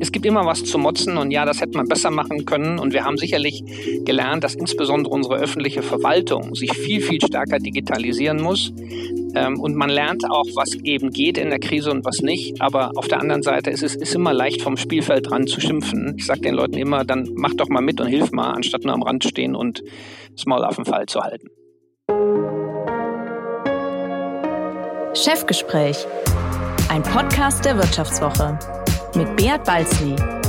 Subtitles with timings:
[0.00, 2.78] Es gibt immer was zu motzen und ja, das hätte man besser machen können.
[2.78, 3.62] Und wir haben sicherlich
[4.04, 8.72] gelernt, dass insbesondere unsere öffentliche Verwaltung sich viel, viel stärker digitalisieren muss.
[9.34, 12.60] Ähm, und man lernt auch, was eben geht in der Krise und was nicht.
[12.60, 16.16] Aber auf der anderen Seite ist es ist immer leicht vom Spielfeld dran zu schimpfen.
[16.18, 18.94] Ich sage den Leuten immer, dann mach doch mal mit und hilf mal, anstatt nur
[18.94, 19.82] am Rand stehen und
[20.34, 21.48] das Maul auf den Fall zu halten.
[25.14, 26.06] Chefgespräch,
[26.88, 28.58] ein Podcast der Wirtschaftswoche
[29.16, 30.41] mit Beat Balzli.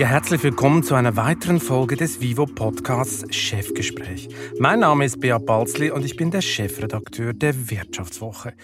[0.00, 4.30] Ja, herzlich willkommen zu einer weiteren Folge des Vivo Podcasts Chefgespräch.
[4.58, 8.54] Mein Name ist Beat Balzli und ich bin der Chefredakteur der Wirtschaftswoche.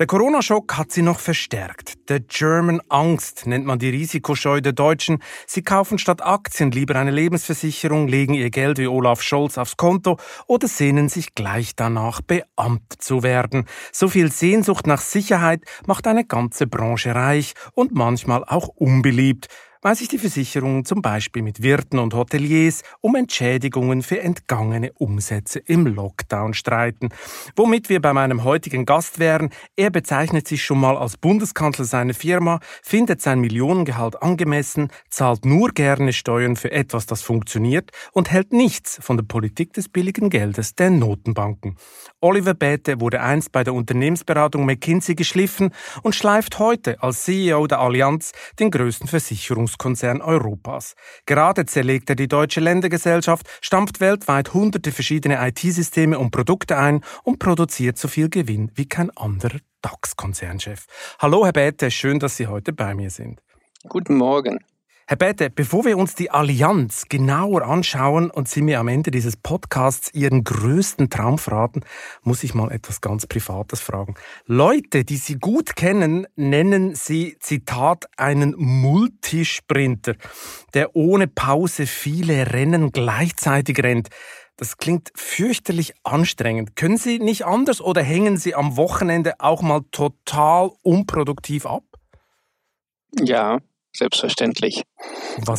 [0.00, 2.08] Der Corona-Schock hat sie noch verstärkt.
[2.08, 5.22] Der German Angst nennt man die Risikoscheu der Deutschen.
[5.46, 10.18] Sie kaufen statt Aktien lieber eine Lebensversicherung, legen ihr Geld wie Olaf Scholz aufs Konto
[10.48, 13.66] oder sehnen sich gleich danach, Beamt zu werden.
[13.92, 19.46] So viel Sehnsucht nach Sicherheit macht eine ganze Branche reich und manchmal auch unbeliebt
[19.82, 25.58] weil sich die Versicherungen zum Beispiel mit Wirten und Hoteliers um Entschädigungen für entgangene Umsätze
[25.58, 27.10] im Lockdown streiten.
[27.56, 32.14] Womit wir bei meinem heutigen Gast wären, er bezeichnet sich schon mal als Bundeskanzler seiner
[32.14, 38.52] Firma, findet sein Millionengehalt angemessen, zahlt nur gerne Steuern für etwas, das funktioniert und hält
[38.52, 41.76] nichts von der Politik des billigen Geldes der Notenbanken.
[42.20, 45.70] Oliver Bäte wurde einst bei der Unternehmensberatung McKinsey geschliffen
[46.02, 50.94] und schleift heute als CEO der Allianz den größten Versicherungs Großkonzern Europas.
[51.26, 57.38] Gerade zerlegt er die deutsche Ländergesellschaft, stampft weltweit hunderte verschiedene IT-Systeme und Produkte ein und
[57.38, 60.86] produziert so viel Gewinn wie kein anderer DAX-Konzernchef.
[61.18, 63.40] Hallo, Herr Bäte, schön, dass Sie heute bei mir sind.
[63.88, 64.58] Guten Morgen.
[65.12, 69.36] Herr Bete, bevor wir uns die Allianz genauer anschauen und Sie mir am Ende dieses
[69.36, 71.82] Podcasts Ihren größten Traum verraten,
[72.22, 74.14] muss ich mal etwas ganz Privates fragen.
[74.46, 80.14] Leute, die Sie gut kennen, nennen Sie, Zitat, einen Multisprinter,
[80.72, 84.08] der ohne Pause viele Rennen gleichzeitig rennt.
[84.56, 86.74] Das klingt fürchterlich anstrengend.
[86.74, 91.84] Können Sie nicht anders oder hängen Sie am Wochenende auch mal total unproduktiv ab?
[93.20, 93.58] Ja,
[93.92, 94.82] selbstverständlich.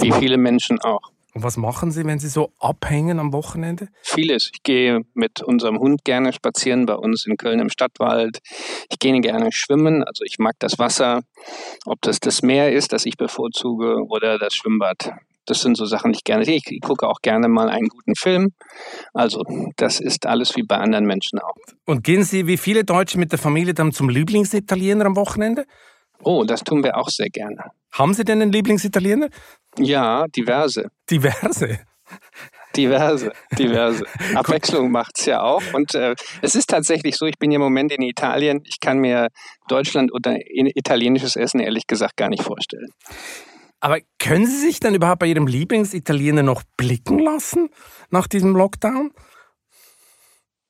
[0.02, 1.14] Wie viele Menschen auch.
[1.34, 3.88] Und was machen Sie, wenn Sie so abhängen am Wochenende?
[4.04, 4.52] Vieles.
[4.54, 8.40] Ich gehe mit unserem Hund gerne spazieren bei uns in Köln im Stadtwald.
[8.92, 10.04] Ich gehe gerne schwimmen.
[10.04, 11.22] Also ich mag das Wasser.
[11.86, 15.12] Ob das das Meer ist, das ich bevorzuge, oder das Schwimmbad.
[15.46, 16.60] Das sind so Sachen, die ich gerne sehe.
[16.64, 18.54] Ich gucke auch gerne mal einen guten Film.
[19.14, 19.44] Also
[19.76, 21.56] das ist alles wie bei anderen Menschen auch.
[21.86, 25.66] Und gehen Sie wie viele Deutsche mit der Familie dann zum Lieblingsitaliener am Wochenende?
[26.22, 27.72] Oh, das tun wir auch sehr gerne.
[27.94, 29.30] Haben Sie denn einen Lieblingsitaliener?
[29.78, 30.90] Ja, diverse.
[31.10, 31.80] Diverse?
[32.76, 34.04] Diverse, diverse.
[34.36, 35.62] Abwechslung macht es ja auch.
[35.74, 38.62] Und äh, es ist tatsächlich so, ich bin ja im Moment in Italien.
[38.66, 39.28] Ich kann mir
[39.68, 42.90] Deutschland oder italienisches Essen ehrlich gesagt gar nicht vorstellen.
[43.80, 47.70] Aber können Sie sich dann überhaupt bei Ihrem Lieblingsitaliener noch blicken lassen
[48.10, 49.12] nach diesem Lockdown?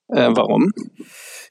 [0.10, 0.72] Äh, warum?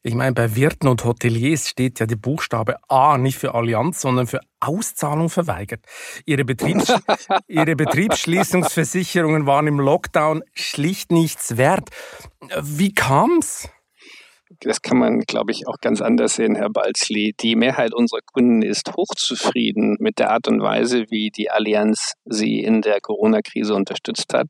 [0.02, 4.26] Ich meine, bei Wirten und Hoteliers steht ja die Buchstabe A nicht für Allianz, sondern
[4.26, 5.84] für Auszahlung verweigert.
[6.26, 6.92] Ihre, Betriebs
[7.48, 11.90] Ihre Betriebsschließungsversicherungen waren im Lockdown schlicht nichts wert.
[12.60, 13.68] Wie kam's?
[14.64, 17.34] Das kann man, glaube ich, auch ganz anders sehen, Herr Balzli.
[17.40, 22.60] Die Mehrheit unserer Kunden ist hochzufrieden mit der Art und Weise, wie die Allianz sie
[22.60, 24.48] in der Corona-Krise unterstützt hat.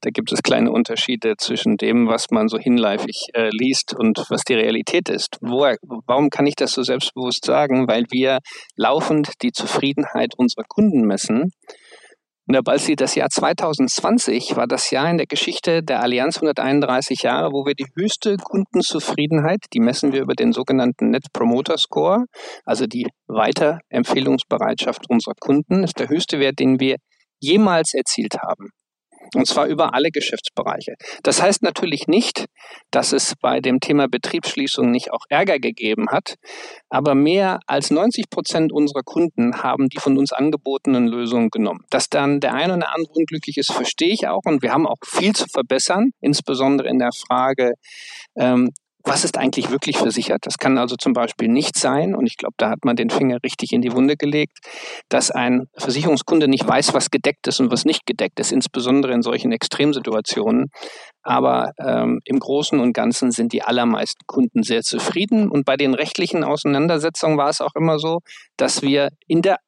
[0.00, 4.42] Da gibt es kleine Unterschiede zwischen dem, was man so hinläufig äh, liest und was
[4.42, 5.38] die Realität ist.
[5.40, 7.88] Woher, warum kann ich das so selbstbewusst sagen?
[7.88, 8.38] Weil wir
[8.76, 11.52] laufend die Zufriedenheit unserer Kunden messen.
[12.46, 17.22] Und Herr Balzi, das Jahr 2020 war das Jahr in der Geschichte der Allianz 131
[17.22, 22.26] Jahre, wo wir die höchste Kundenzufriedenheit, die messen wir über den sogenannten Net Promoter Score,
[22.66, 26.96] also die Weiterempfehlungsbereitschaft unserer Kunden, ist der höchste Wert, den wir
[27.40, 28.68] jemals erzielt haben.
[29.34, 30.94] Und zwar über alle Geschäftsbereiche.
[31.22, 32.46] Das heißt natürlich nicht,
[32.90, 36.36] dass es bei dem Thema Betriebsschließung nicht auch Ärger gegeben hat,
[36.88, 41.80] aber mehr als 90 Prozent unserer Kunden haben die von uns angebotenen Lösungen genommen.
[41.90, 44.98] Dass dann der eine oder andere unglücklich ist, verstehe ich auch und wir haben auch
[45.04, 47.74] viel zu verbessern, insbesondere in der Frage,
[48.36, 48.70] ähm,
[49.04, 50.46] was ist eigentlich wirklich versichert?
[50.46, 53.38] Das kann also zum Beispiel nicht sein, und ich glaube, da hat man den Finger
[53.44, 54.58] richtig in die Wunde gelegt,
[55.10, 59.22] dass ein Versicherungskunde nicht weiß, was gedeckt ist und was nicht gedeckt ist, insbesondere in
[59.22, 60.70] solchen Extremsituationen.
[61.22, 65.50] Aber ähm, im Großen und Ganzen sind die allermeisten Kunden sehr zufrieden.
[65.50, 68.20] Und bei den rechtlichen Auseinandersetzungen war es auch immer so,
[68.56, 69.58] dass wir in der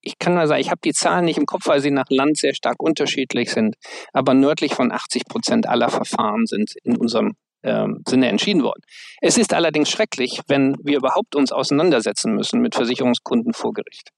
[0.00, 2.38] ich kann nur sagen, ich habe die Zahlen nicht im Kopf, weil sie nach Land
[2.38, 3.74] sehr stark unterschiedlich sind.
[4.12, 8.82] Aber nördlich von 80 Prozent aller Verfahren sind in unserem ähm, Sinne entschieden worden.
[9.20, 14.10] Es ist allerdings schrecklich, wenn wir überhaupt uns auseinandersetzen müssen mit Versicherungskunden vor Gericht.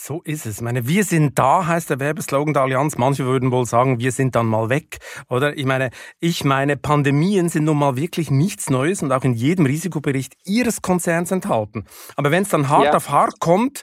[0.00, 0.56] So ist es.
[0.56, 2.96] Ich meine, wir sind da, heißt der Werbeslogan der Allianz.
[2.98, 4.98] Manche würden wohl sagen, wir sind dann mal weg.
[5.28, 5.58] Oder?
[5.58, 5.90] Ich meine,
[6.20, 10.82] ich meine, Pandemien sind nun mal wirklich nichts Neues und auch in jedem Risikobericht Ihres
[10.82, 11.84] Konzerns enthalten.
[12.14, 12.94] Aber wenn es dann hart ja.
[12.94, 13.82] auf hart kommt,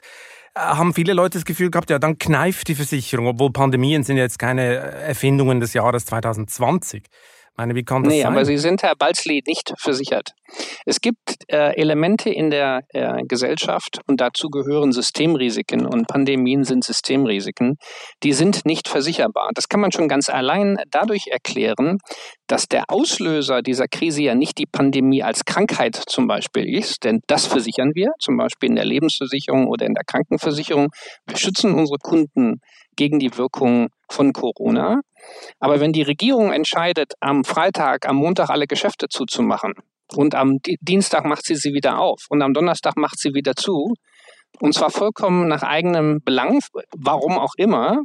[0.54, 4.16] äh, haben viele Leute das Gefühl gehabt, ja, dann kneift die Versicherung, obwohl Pandemien sind
[4.16, 7.04] jetzt keine Erfindungen des Jahres 2020
[7.56, 8.32] meine, wie kann das nee, sein?
[8.32, 10.32] aber Sie sind, Herr Balzli, nicht versichert.
[10.84, 16.84] Es gibt äh, Elemente in der äh, Gesellschaft und dazu gehören Systemrisiken und Pandemien sind
[16.84, 17.76] Systemrisiken,
[18.22, 19.50] die sind nicht versicherbar.
[19.54, 21.98] Das kann man schon ganz allein dadurch erklären,
[22.46, 27.20] dass der Auslöser dieser Krise ja nicht die Pandemie als Krankheit zum Beispiel ist, denn
[27.26, 30.88] das versichern wir, zum Beispiel in der Lebensversicherung oder in der Krankenversicherung.
[31.26, 32.60] Wir schützen unsere Kunden
[32.96, 35.00] gegen die Wirkung von Corona.
[35.58, 39.74] Aber wenn die Regierung entscheidet, am Freitag, am Montag alle Geschäfte zuzumachen
[40.14, 43.94] und am Dienstag macht sie sie wieder auf und am Donnerstag macht sie wieder zu,
[44.60, 46.60] und zwar vollkommen nach eigenem Belang,
[46.96, 48.02] warum auch immer,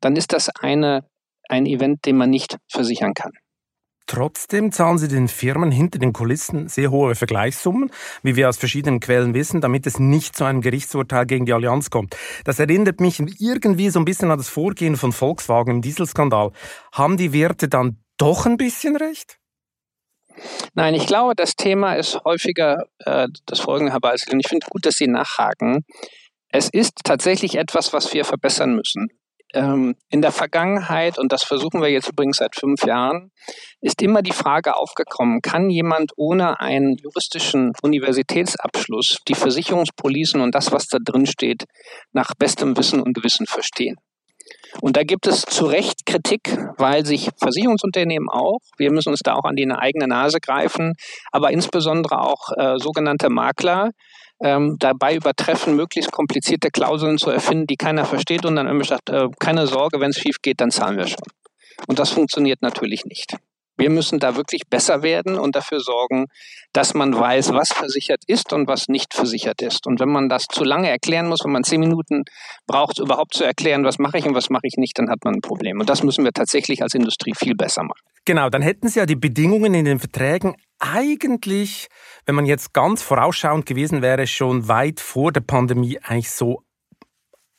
[0.00, 1.04] dann ist das eine,
[1.48, 3.32] ein Event, den man nicht versichern kann.
[4.06, 7.90] Trotzdem zahlen sie den Firmen hinter den Kulissen sehr hohe Vergleichssummen,
[8.22, 11.90] wie wir aus verschiedenen Quellen wissen, damit es nicht zu einem Gerichtsurteil gegen die Allianz
[11.90, 12.16] kommt.
[12.44, 16.50] Das erinnert mich irgendwie so ein bisschen an das Vorgehen von Volkswagen im Dieselskandal.
[16.92, 19.38] Haben die Werte dann doch ein bisschen recht?
[20.74, 24.66] Nein, ich glaube, das Thema ist häufiger äh, das folgende, Herr Balzel, und ich finde
[24.68, 25.84] gut, dass Sie nachhaken.
[26.48, 29.08] Es ist tatsächlich etwas, was wir verbessern müssen
[29.54, 33.30] ähm, in der Vergangenheit, und das versuchen wir jetzt übrigens seit fünf Jahren,
[33.80, 40.72] ist immer die Frage aufgekommen, kann jemand ohne einen juristischen Universitätsabschluss die Versicherungspolicen und das,
[40.72, 41.64] was da drin steht,
[42.12, 43.96] nach bestem Wissen und Gewissen verstehen?
[44.80, 49.34] Und da gibt es zu Recht Kritik, weil sich Versicherungsunternehmen auch, wir müssen uns da
[49.34, 50.94] auch an die eigene Nase greifen,
[51.32, 53.90] aber insbesondere auch äh, sogenannte Makler
[54.42, 59.10] ähm, dabei übertreffen, möglichst komplizierte Klauseln zu erfinden, die keiner versteht und dann immer sagt,
[59.10, 61.18] äh, keine Sorge, wenn es schief geht, dann zahlen wir schon.
[61.86, 63.36] Und das funktioniert natürlich nicht.
[63.80, 66.26] Wir müssen da wirklich besser werden und dafür sorgen,
[66.74, 69.86] dass man weiß, was versichert ist und was nicht versichert ist.
[69.86, 72.24] Und wenn man das zu lange erklären muss, wenn man zehn Minuten
[72.66, 75.36] braucht, überhaupt zu erklären, was mache ich und was mache ich nicht, dann hat man
[75.36, 75.80] ein Problem.
[75.80, 78.02] Und das müssen wir tatsächlich als Industrie viel besser machen.
[78.26, 81.88] Genau, dann hätten Sie ja die Bedingungen in den Verträgen eigentlich,
[82.26, 86.62] wenn man jetzt ganz vorausschauend gewesen wäre, schon weit vor der Pandemie eigentlich so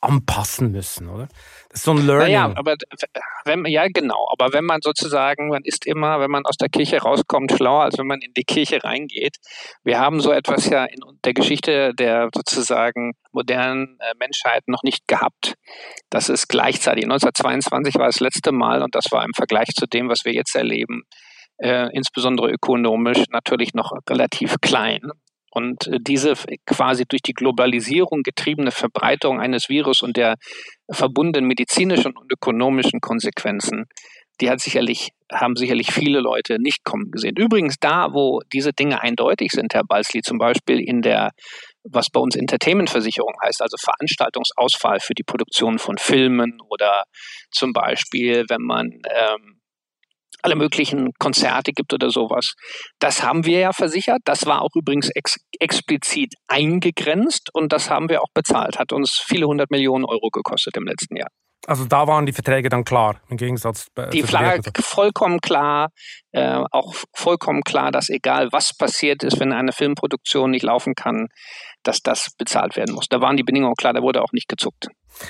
[0.02, 1.28] anpassen müssen, oder?
[1.70, 2.34] Das ist so ein Learning.
[2.34, 2.76] Naja, aber
[3.46, 4.28] wenn, ja, genau.
[4.32, 7.98] Aber wenn man sozusagen, man ist immer, wenn man aus der Kirche rauskommt, schlauer, als
[7.98, 9.38] wenn man in die Kirche reingeht.
[9.84, 15.08] Wir haben so etwas ja in der Geschichte der sozusagen modernen äh, Menschheit noch nicht
[15.08, 15.54] gehabt.
[16.10, 17.04] Das ist gleichzeitig.
[17.04, 20.56] 1922 war das letzte Mal und das war im Vergleich zu dem, was wir jetzt
[20.56, 21.04] erleben,
[21.62, 25.02] äh, insbesondere ökonomisch natürlich noch relativ klein.
[25.52, 26.34] Und äh, diese
[26.66, 30.36] quasi durch die Globalisierung getriebene Verbreitung eines Virus und der
[30.92, 33.86] verbundenen medizinischen und ökonomischen Konsequenzen,
[34.40, 37.36] die hat sicherlich, haben sicherlich viele Leute nicht kommen gesehen.
[37.38, 41.30] Übrigens da, wo diese Dinge eindeutig sind, Herr Balsli, zum Beispiel in der,
[41.84, 47.04] was bei uns Entertainmentversicherung heißt, also Veranstaltungsausfall für die Produktion von Filmen oder
[47.52, 49.61] zum Beispiel, wenn man ähm,
[50.44, 52.54] alle möglichen Konzerte gibt oder sowas.
[53.00, 54.20] Das haben wir ja versichert.
[54.26, 58.80] Das war auch übrigens ex explizit eingegrenzt und das haben wir auch bezahlt.
[58.80, 61.30] Hat uns viele hundert Millionen Euro gekostet im letzten Jahr.
[61.68, 65.90] Also da waren die Verträge dann klar, im Gegensatz äh, Die Frage vollkommen klar,
[66.32, 71.28] äh, auch vollkommen klar, dass egal was passiert ist, wenn eine Filmproduktion nicht laufen kann,
[71.84, 73.08] dass das bezahlt werden muss.
[73.10, 74.88] Da waren die Bedingungen klar, da wurde auch nicht gezuckt.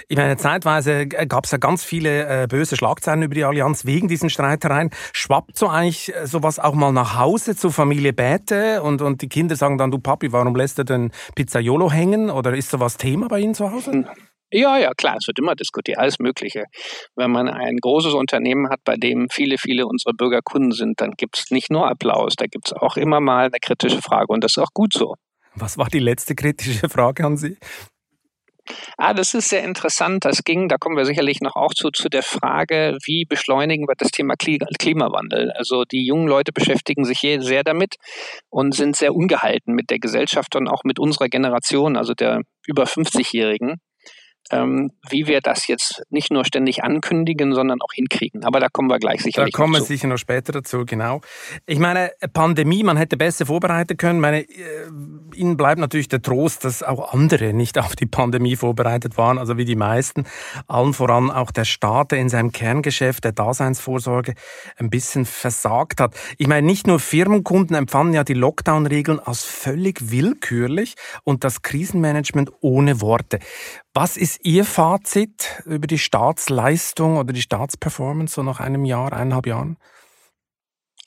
[0.07, 4.07] Ich meine, zeitweise gab es ja ganz viele äh, böse Schlagzeilen über die Allianz wegen
[4.07, 4.91] diesen Streitereien.
[5.11, 9.27] Schwappt so eigentlich äh, sowas auch mal nach Hause zur Familie Bäte und, und die
[9.27, 12.29] Kinder sagen dann, du Papi, warum lässt du den Pizzaiolo hängen?
[12.29, 14.05] Oder ist sowas Thema bei Ihnen zu Hause?
[14.51, 16.65] Ja, ja, klar, es wird immer diskutiert, alles Mögliche.
[17.15, 21.11] Wenn man ein großes Unternehmen hat, bei dem viele, viele unserer Bürger Kunden sind, dann
[21.11, 24.43] gibt es nicht nur Applaus, da gibt es auch immer mal eine kritische Frage und
[24.43, 25.15] das ist auch gut so.
[25.55, 27.57] Was war die letzte kritische Frage an Sie?
[28.97, 30.25] Ah, das ist sehr interessant.
[30.25, 33.95] Das ging, da kommen wir sicherlich noch auch zu, zu der Frage, wie beschleunigen wir
[33.97, 35.51] das Thema Klimawandel?
[35.51, 37.95] Also die jungen Leute beschäftigen sich hier sehr damit
[38.49, 42.83] und sind sehr ungehalten mit der Gesellschaft und auch mit unserer Generation, also der über
[42.83, 43.77] 50-Jährigen.
[44.51, 48.43] Ähm, wie wir das jetzt nicht nur ständig ankündigen, sondern auch hinkriegen.
[48.43, 51.21] Aber da kommen wir gleich sicherlich Da kommen wir sicher noch später dazu, genau.
[51.65, 54.19] Ich meine, Pandemie, man hätte besser vorbereiten können.
[54.19, 54.47] Meine, äh,
[55.35, 59.57] Ihnen bleibt natürlich der Trost, dass auch andere nicht auf die Pandemie vorbereitet waren, also
[59.57, 60.25] wie die meisten.
[60.67, 64.33] Allen voran auch der Staat, der in seinem Kerngeschäft der Daseinsvorsorge
[64.77, 66.15] ein bisschen versagt hat.
[66.37, 72.51] Ich meine, nicht nur Firmenkunden empfanden ja die Lockdown-Regeln als völlig willkürlich und das Krisenmanagement
[72.61, 73.39] ohne Worte.
[73.93, 79.47] Was ist Ihr Fazit über die Staatsleistung oder die Staatsperformance so nach einem Jahr, eineinhalb
[79.47, 79.77] Jahren?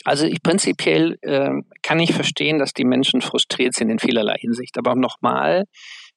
[0.04, 4.76] Also ich, prinzipiell äh, kann ich verstehen, dass die Menschen frustriert sind in vielerlei Hinsicht.
[4.76, 5.64] Aber nochmal,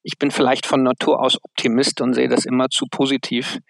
[0.02, 3.60] ich bin vielleicht von Natur aus Optimist und sehe das immer zu positiv.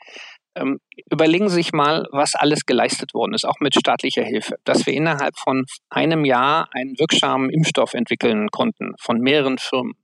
[0.56, 4.56] Ähm, überlegen Sie sich mal, was alles geleistet worden ist, auch mit staatlicher Hilfe.
[4.64, 9.94] Dass wir innerhalb von einem Jahr einen wirksamen Impfstoff entwickeln konnten von mehreren Firmen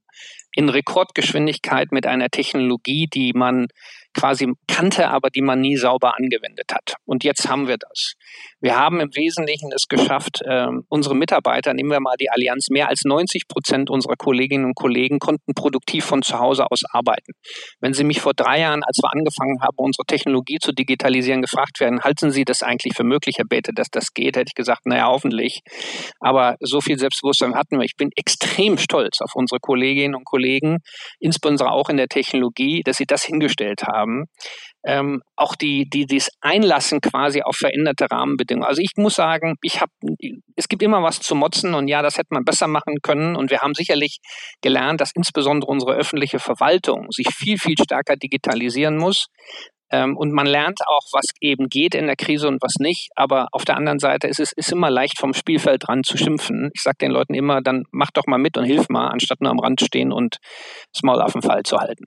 [0.55, 3.67] in Rekordgeschwindigkeit mit einer Technologie, die man
[4.13, 6.95] quasi kannte, aber die man nie sauber angewendet hat.
[7.05, 8.13] Und jetzt haben wir das.
[8.65, 12.89] Wir haben im Wesentlichen es geschafft, äh, unsere Mitarbeiter, nehmen wir mal die Allianz, mehr
[12.89, 17.33] als 90 Prozent unserer Kolleginnen und Kollegen konnten produktiv von zu Hause aus arbeiten.
[17.79, 21.79] Wenn Sie mich vor drei Jahren, als wir angefangen haben, unsere Technologie zu digitalisieren, gefragt
[21.79, 24.87] werden, halten Sie das eigentlich für möglich, Herr Bete, dass das geht, hätte ich gesagt,
[24.87, 25.59] naja, hoffentlich.
[26.19, 27.85] Aber so viel Selbstbewusstsein hatten wir.
[27.85, 30.79] Ich bin extrem stolz auf unsere Kolleginnen und Kollegen,
[31.19, 34.25] insbesondere auch in der Technologie, dass sie das hingestellt haben
[34.85, 38.54] ähm, auch die, die, das Einlassen quasi auf veränderte Rahmenbedingungen.
[38.63, 39.91] Also ich muss sagen, ich habe,
[40.55, 43.51] es gibt immer was zu motzen und ja, das hätte man besser machen können und
[43.51, 44.19] wir haben sicherlich
[44.61, 49.27] gelernt, dass insbesondere unsere öffentliche Verwaltung sich viel, viel stärker digitalisieren muss.
[49.91, 53.09] Ähm, und man lernt auch, was eben geht in der Krise und was nicht.
[53.15, 56.71] Aber auf der anderen Seite ist es ist immer leicht, vom Spielfeld dran zu schimpfen.
[56.73, 59.51] Ich sage den Leuten immer, dann mach doch mal mit und hilf mal, anstatt nur
[59.51, 60.37] am Rand stehen und
[60.91, 62.05] das Maul auf den Fall zu halten.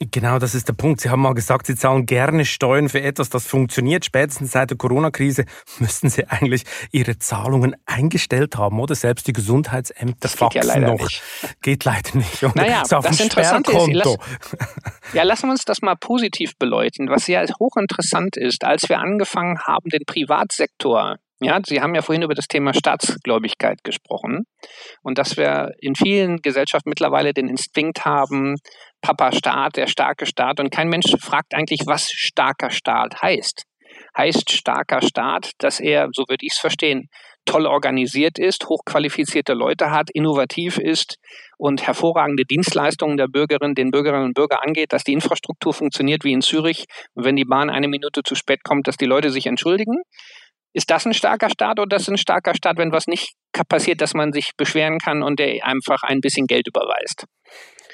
[0.00, 1.00] Genau, das ist der Punkt.
[1.00, 4.04] Sie haben mal gesagt, Sie zahlen gerne Steuern für etwas, das funktioniert.
[4.04, 5.44] Spätestens seit der Corona-Krise
[5.80, 8.94] müssten Sie eigentlich Ihre Zahlungen eingestellt haben, oder?
[8.94, 11.00] Selbst die Gesundheitsämter das geht ja noch.
[11.00, 11.22] Nicht.
[11.62, 12.44] Geht leider nicht.
[12.44, 12.52] Oder?
[12.54, 14.16] Naja, so das Interessante ist, lass,
[15.14, 17.08] ja, lassen wir uns das mal positiv beleuchten.
[17.10, 22.22] Was ja hochinteressant ist, als wir angefangen haben, den Privatsektor ja, Sie haben ja vorhin
[22.22, 24.44] über das Thema Staatsgläubigkeit gesprochen.
[25.02, 28.56] Und dass wir in vielen Gesellschaften mittlerweile den Instinkt haben,
[29.00, 30.58] Papa Staat, der starke Staat.
[30.58, 33.64] Und kein Mensch fragt eigentlich, was starker Staat heißt.
[34.16, 37.08] Heißt starker Staat, dass er, so würde ich es verstehen,
[37.44, 41.16] toll organisiert ist, hochqualifizierte Leute hat, innovativ ist
[41.56, 46.32] und hervorragende Dienstleistungen der Bürgerinnen, den Bürgerinnen und Bürgern angeht, dass die Infrastruktur funktioniert wie
[46.32, 46.84] in Zürich.
[47.14, 50.02] Und wenn die Bahn eine Minute zu spät kommt, dass die Leute sich entschuldigen
[50.78, 53.32] ist das ein starker Staat oder ist das ein starker Staat, wenn was nicht
[53.68, 57.26] passiert, dass man sich beschweren kann und der einfach ein bisschen Geld überweist?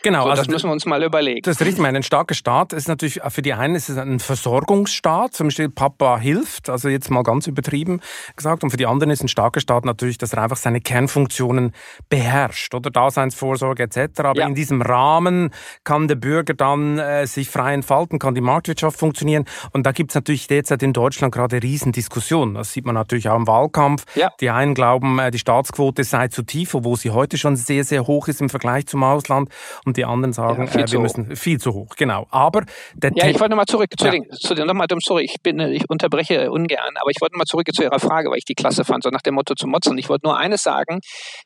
[0.04, 1.40] Genau, so, also das müssen wir uns mal überlegen.
[1.44, 1.82] Das ist richtig.
[1.82, 6.18] Ein starker Staat ist natürlich, für die einen ist es ein Versorgungsstaat, zum Beispiel Papa
[6.18, 8.00] hilft, also jetzt mal ganz übertrieben
[8.37, 8.62] gesagt.
[8.62, 11.73] Und für die anderen ist ein starker Staat natürlich, dass er einfach seine Kernfunktionen
[12.11, 14.20] beherrscht, oder Daseinsvorsorge etc.
[14.20, 14.46] Aber ja.
[14.46, 15.50] in diesem Rahmen
[15.84, 19.46] kann der Bürger dann äh, sich frei entfalten, kann die Marktwirtschaft funktionieren.
[19.73, 22.56] Und da gibt es natürlich derzeit in Deutschland gerade Riesendiskussionen.
[22.56, 24.04] Das sieht man natürlich auch im Wahlkampf.
[24.16, 24.30] Ja.
[24.38, 28.06] Die einen glauben, äh, die Staatsquote sei zu tief, obwohl sie heute schon sehr, sehr
[28.06, 29.49] hoch ist im Vergleich zum Ausland.
[29.87, 31.36] Und und die anderen sagen, ja, äh, wir müssen hoch.
[31.36, 31.94] viel zu hoch.
[31.96, 32.26] Genau.
[32.30, 34.10] Aber der Ja, ich wollte nochmal zurück zu, ja.
[34.10, 37.66] den, zu den, nochmal, sorry, ich bin, ich unterbreche ungern, aber ich wollte nochmal zurück
[37.72, 39.96] zu Ihrer Frage, weil ich die klasse fand, so nach dem Motto zu motzen.
[39.98, 40.98] Ich wollte nur eines sagen,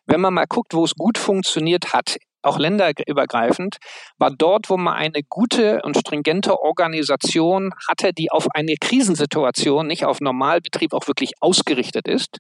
[0.07, 3.79] wenn man mal guckt, wo es gut funktioniert hat auch länderübergreifend,
[4.19, 10.05] war dort, wo man eine gute und stringente Organisation hatte, die auf eine Krisensituation, nicht
[10.05, 12.39] auf Normalbetrieb, auch wirklich ausgerichtet ist,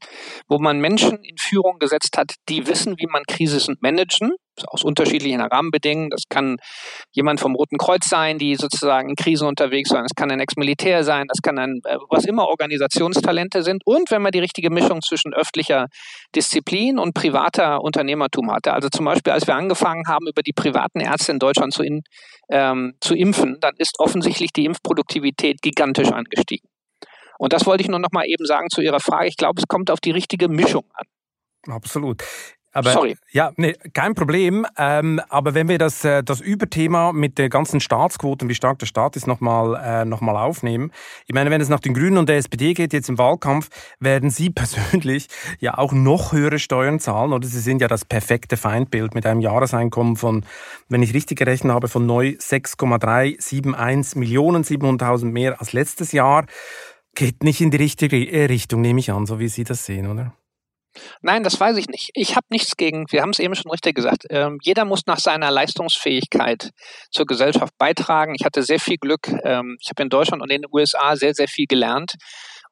[0.48, 4.32] wo man Menschen in Führung gesetzt hat, die wissen, wie man Krisen managen,
[4.66, 6.10] aus unterschiedlichen Rahmenbedingungen.
[6.10, 6.56] Das kann
[7.12, 10.04] jemand vom Roten Kreuz sein, die sozusagen in Krisen unterwegs sind.
[10.04, 11.26] Es kann ein Ex-Militär sein.
[11.28, 13.82] Das kann ein, äh, was immer Organisationstalente sind.
[13.84, 15.86] Und wenn man die richtige Mischung zwischen öffentlicher
[16.34, 18.72] Disziplin und privater Unternehmertum hatte.
[18.72, 22.02] Also zum Beispiel, als wir angefangen haben, über die privaten Ärzte in Deutschland zu, in,
[22.50, 26.68] ähm, zu impfen, dann ist offensichtlich die Impfproduktivität gigantisch angestiegen.
[27.38, 29.28] Und das wollte ich nur noch mal eben sagen zu Ihrer Frage.
[29.28, 31.06] Ich glaube, es kommt auf die richtige Mischung an.
[31.72, 32.22] Absolut.
[32.72, 33.16] Aber, Sorry.
[33.32, 34.66] Ja, nee, kein Problem.
[34.76, 38.86] Ähm, aber wenn wir das, äh, das Überthema mit der ganzen Staatsquote wie stark der
[38.86, 40.92] Staat ist, nochmal äh, noch aufnehmen.
[41.26, 43.68] Ich meine, wenn es nach den Grünen und der SPD geht, jetzt im Wahlkampf,
[44.00, 47.32] werden Sie persönlich ja auch noch höhere Steuern zahlen.
[47.32, 50.44] Oder Sie sind ja das perfekte Feindbild mit einem Jahreseinkommen von,
[50.88, 56.44] wenn ich richtig gerechnet habe, von neu 6,371 Millionen, 700.000 mehr als letztes Jahr.
[57.14, 58.16] Geht nicht in die richtige
[58.48, 60.34] Richtung, nehme ich an, so wie Sie das sehen, oder?
[61.20, 62.10] Nein, das weiß ich nicht.
[62.14, 65.18] Ich habe nichts gegen, wir haben es eben schon richtig gesagt, ähm, jeder muss nach
[65.18, 66.70] seiner Leistungsfähigkeit
[67.10, 68.34] zur Gesellschaft beitragen.
[68.34, 69.28] Ich hatte sehr viel Glück.
[69.44, 72.14] Ähm, ich habe in Deutschland und in den USA sehr, sehr viel gelernt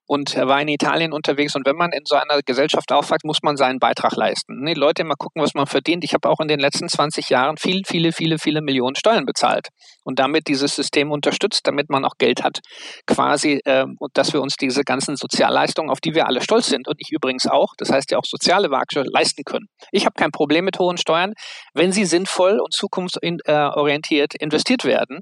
[0.07, 1.55] und er war in Italien unterwegs.
[1.57, 4.65] Und wenn man in so einer Gesellschaft aufwacht, muss man seinen Beitrag leisten.
[4.65, 6.05] Die Leute immer gucken, was man verdient.
[6.05, 9.69] Ich habe auch in den letzten 20 Jahren viel, viele, viele, viele Millionen Steuern bezahlt
[10.07, 12.61] und damit dieses System unterstützt, damit man auch Geld hat,
[13.07, 16.87] quasi, äh, und dass wir uns diese ganzen Sozialleistungen, auf die wir alle stolz sind
[16.87, 19.67] und ich übrigens auch, das heißt ja auch soziale Werke, leisten können.
[19.91, 21.33] Ich habe kein Problem mit hohen Steuern,
[21.75, 25.21] wenn sie sinnvoll und zukunftsorientiert investiert werden.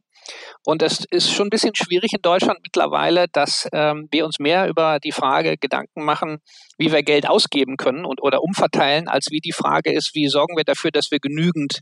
[0.64, 4.68] Und es ist schon ein bisschen schwierig in Deutschland mittlerweile, dass ähm, wir uns mehr
[4.68, 6.38] über die Frage Gedanken machen,
[6.78, 10.56] wie wir Geld ausgeben können und oder umverteilen, als wie die Frage ist, wie sorgen
[10.56, 11.80] wir dafür, dass wir genügend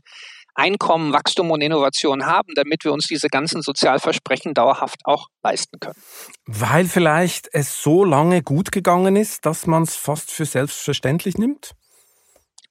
[0.55, 5.99] Einkommen, Wachstum und Innovation haben, damit wir uns diese ganzen Sozialversprechen dauerhaft auch leisten können.
[6.45, 11.71] Weil vielleicht es so lange gut gegangen ist, dass man es fast für selbstverständlich nimmt?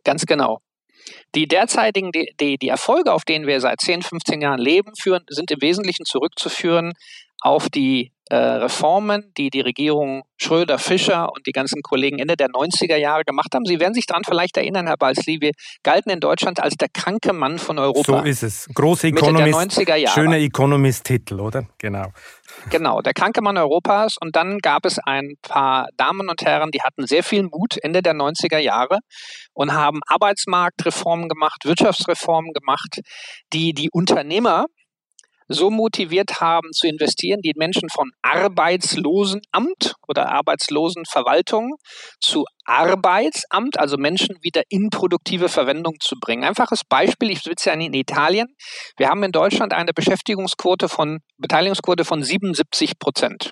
[0.05, 0.61] Ganz genau.
[1.35, 5.25] Die derzeitigen, die, die, die Erfolge, auf denen wir seit 10, 15 Jahren leben, führen,
[5.29, 6.93] sind im Wesentlichen zurückzuführen
[7.41, 12.49] auf die äh, Reformen, die die Regierung Schröder, Fischer und die ganzen Kollegen Ende der
[12.49, 13.67] 90er Jahre gemacht haben.
[13.67, 17.35] Sie werden sich daran vielleicht erinnern, Herr Balzli, wir galten in Deutschland als der kranke
[17.35, 18.21] Mann von Europa.
[18.21, 18.71] So ist es.
[18.75, 19.79] Große Economist,
[20.15, 21.67] schöner Economist-Titel, oder?
[21.77, 22.07] Genau.
[22.71, 24.17] Genau, der kranke Mann Europas.
[24.19, 28.01] Und dann gab es ein paar Damen und Herren, die hatten sehr viel Mut Ende
[28.01, 29.01] der 90er Jahre
[29.53, 33.01] und haben Arbeitsmarktreformen gemacht, Wirtschaftsreformen gemacht,
[33.53, 34.65] die die Unternehmer
[35.53, 41.77] so motiviert haben zu investieren, die Menschen von Arbeitslosenamt oder Arbeitslosenverwaltung
[42.21, 46.45] zu Arbeitsamt, also Menschen wieder in produktive Verwendung zu bringen.
[46.45, 48.49] Einfaches Beispiel, ich sitze ja in Italien.
[48.97, 53.51] Wir haben in Deutschland eine Beschäftigungsquote von, Beteiligungsquote von 77 Prozent.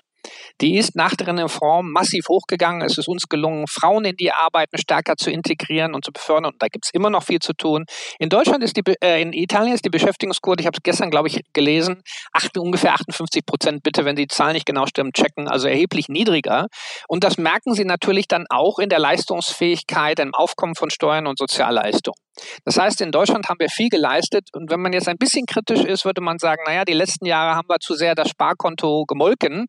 [0.61, 2.81] Die ist nach der Reform massiv hochgegangen.
[2.81, 6.53] Es ist uns gelungen, Frauen in die Arbeiten stärker zu integrieren und zu befördern.
[6.53, 7.85] Und da gibt es immer noch viel zu tun.
[8.19, 11.27] In Deutschland ist die, äh, in Italien ist die Beschäftigungsquote, ich habe es gestern, glaube
[11.27, 13.83] ich, gelesen, acht, ungefähr 58 Prozent.
[13.83, 15.47] Bitte, wenn die Zahlen nicht genau stimmen, checken.
[15.47, 16.67] Also erheblich niedriger.
[17.07, 21.37] Und das merken Sie natürlich dann auch in der Leistungsfähigkeit, im Aufkommen von Steuern und
[21.37, 22.20] Sozialleistungen.
[22.65, 25.83] Das heißt, in Deutschland haben wir viel geleistet und wenn man jetzt ein bisschen kritisch
[25.83, 29.65] ist, würde man sagen, naja, die letzten Jahre haben wir zu sehr das Sparkonto gemolken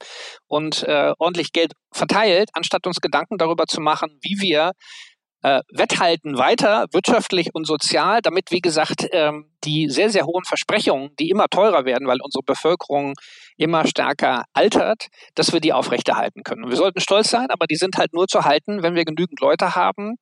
[0.46, 4.72] und äh, ordentlich Geld verteilt, anstatt uns Gedanken darüber zu machen, wie wir
[5.42, 11.10] äh, wetthalten weiter, wirtschaftlich und sozial, damit, wie gesagt, ähm, die sehr, sehr hohen Versprechungen,
[11.18, 13.14] die immer teurer werden, weil unsere Bevölkerung
[13.56, 16.64] immer stärker altert, dass wir die aufrechterhalten können.
[16.64, 19.40] Und wir sollten stolz sein, aber die sind halt nur zu halten, wenn wir genügend
[19.40, 20.16] Leute haben,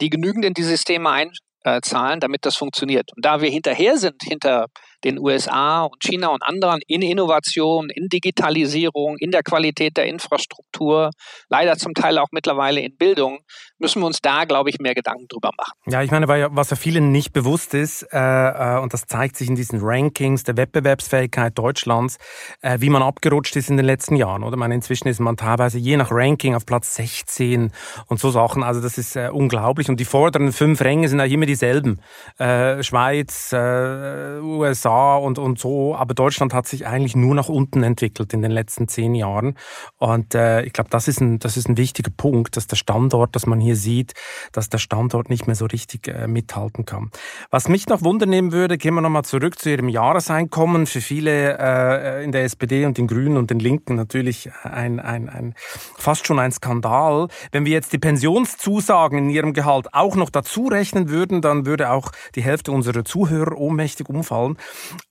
[0.00, 1.32] die genügend in die Systeme ein,
[1.66, 3.10] äh, zahlen, damit das funktioniert.
[3.16, 4.66] Und da wir hinterher sind, hinter
[5.04, 11.10] den USA und China und anderen in Innovation, in Digitalisierung, in der Qualität der Infrastruktur,
[11.48, 13.40] leider zum Teil auch mittlerweile in Bildung,
[13.78, 15.72] müssen wir uns da, glaube ich, mehr Gedanken drüber machen.
[15.86, 19.48] Ja, ich meine, was ja vielen nicht bewusst ist, äh, äh, und das zeigt sich
[19.48, 22.18] in diesen Rankings der Wettbewerbsfähigkeit Deutschlands,
[22.62, 24.42] äh, wie man abgerutscht ist in den letzten Jahren.
[24.42, 27.72] Oder meine, inzwischen ist man teilweise je nach Ranking auf Platz 16
[28.06, 28.62] und so Sachen.
[28.62, 29.88] Also das ist äh, unglaublich.
[29.88, 32.00] Und die vorderen fünf Ränge sind auch immer dieselben.
[32.38, 34.38] Äh, Schweiz, äh,
[34.86, 35.94] USA, und, und so.
[35.94, 39.56] Aber Deutschland hat sich eigentlich nur nach unten entwickelt in den letzten zehn Jahren.
[39.98, 43.34] Und äh, ich glaube, das ist, ein, das ist ein wichtiger Punkt, dass der Standort,
[43.34, 44.14] dass man hier sieht,
[44.52, 47.10] dass der Standort nicht mehr so richtig äh, mithalten kann.
[47.50, 50.86] Was mich noch wundernehmen würde, gehen wir nochmal zurück zu Ihrem Jahreseinkommen.
[50.86, 55.28] Für viele äh, in der SPD und den Grünen und den Linken natürlich ein, ein,
[55.28, 55.54] ein,
[55.96, 57.28] fast schon ein Skandal.
[57.52, 61.90] Wenn wir jetzt die Pensionszusagen in Ihrem Gehalt auch noch dazu rechnen würden, dann würde
[61.90, 64.56] auch die Hälfte unserer Zuhörer ohnmächtig umfallen.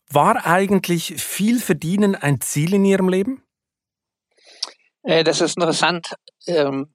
[0.09, 3.43] War eigentlich viel verdienen ein Ziel in Ihrem Leben?
[5.03, 6.15] Äh, das ist interessant.
[6.47, 6.93] Ähm,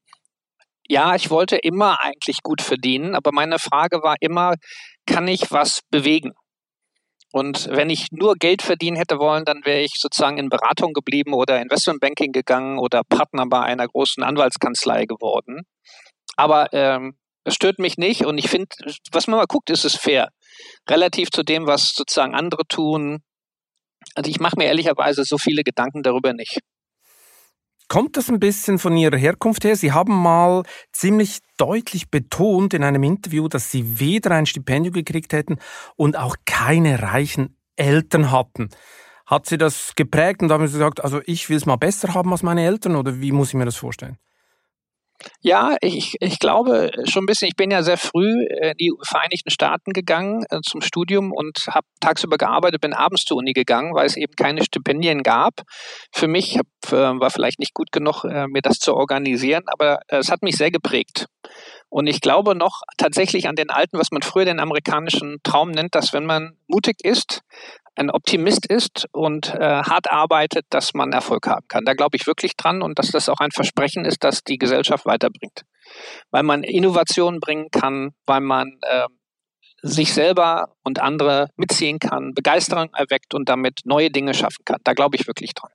[0.89, 4.55] ja, ich wollte immer eigentlich gut verdienen, aber meine Frage war immer,
[5.07, 6.33] kann ich was bewegen?
[7.33, 11.33] Und wenn ich nur Geld verdienen hätte wollen, dann wäre ich sozusagen in Beratung geblieben
[11.33, 15.63] oder Investmentbanking gegangen oder Partner bei einer großen Anwaltskanzlei geworden.
[16.37, 18.75] Aber ähm, es stört mich nicht und ich finde,
[19.13, 20.31] was man mal guckt, ist es fair
[20.89, 23.23] relativ zu dem, was sozusagen andere tun.
[24.15, 26.61] Also ich mache mir ehrlicherweise so viele Gedanken darüber nicht.
[27.89, 29.75] Kommt das ein bisschen von Ihrer Herkunft her?
[29.75, 35.33] Sie haben mal ziemlich deutlich betont in einem Interview, dass Sie weder ein Stipendium gekriegt
[35.33, 35.59] hätten
[35.97, 38.69] und auch keine reichen Eltern hatten.
[39.27, 42.31] Hat Sie das geprägt und haben Sie gesagt, also ich will es mal besser haben
[42.31, 44.19] als meine Eltern oder wie muss ich mir das vorstellen?
[45.43, 49.51] Ja, ich, ich glaube schon ein bisschen, ich bin ja sehr früh in die Vereinigten
[49.51, 54.07] Staaten gegangen äh, zum Studium und habe tagsüber gearbeitet, bin abends zur Uni gegangen, weil
[54.07, 55.63] es eben keine Stipendien gab.
[56.13, 60.01] Für mich hab, äh, war vielleicht nicht gut genug, äh, mir das zu organisieren, aber
[60.09, 61.27] es hat mich sehr geprägt.
[61.89, 65.95] Und ich glaube noch tatsächlich an den alten, was man früher den amerikanischen Traum nennt,
[65.95, 67.43] dass wenn man mutig ist,
[68.01, 71.85] ein Optimist ist und äh, hart arbeitet, dass man Erfolg haben kann.
[71.85, 75.07] Da glaube ich wirklich dran und dass das auch ein Versprechen ist, das die Gesellschaft
[75.07, 75.63] weiterbringt.
[76.31, 79.07] Weil man Innovationen bringen kann, weil man äh,
[79.83, 84.79] sich selber und andere mitziehen kann, Begeisterung erweckt und damit neue Dinge schaffen kann.
[84.85, 85.71] Da glaube ich wirklich dran.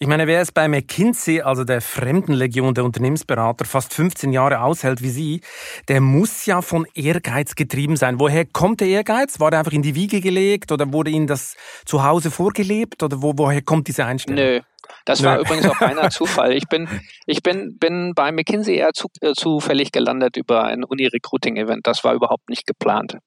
[0.00, 5.02] Ich meine, wer es bei McKinsey, also der Fremdenlegion der Unternehmensberater, fast 15 Jahre aushält
[5.02, 5.40] wie Sie,
[5.88, 8.20] der muss ja von Ehrgeiz getrieben sein.
[8.20, 9.40] Woher kommt der Ehrgeiz?
[9.40, 13.22] War der einfach in die Wiege gelegt oder wurde Ihnen das zu Hause vorgelebt oder
[13.22, 14.40] wo, woher kommt diese Einstellung?
[14.40, 14.60] Nö,
[15.04, 16.52] das war übrigens auch reiner Zufall.
[16.52, 16.88] Ich bin,
[17.26, 21.86] ich bin, bin bei McKinsey eher zu, äh, zufällig gelandet über ein Uni-Recruiting-Event.
[21.86, 23.18] Das war überhaupt nicht geplant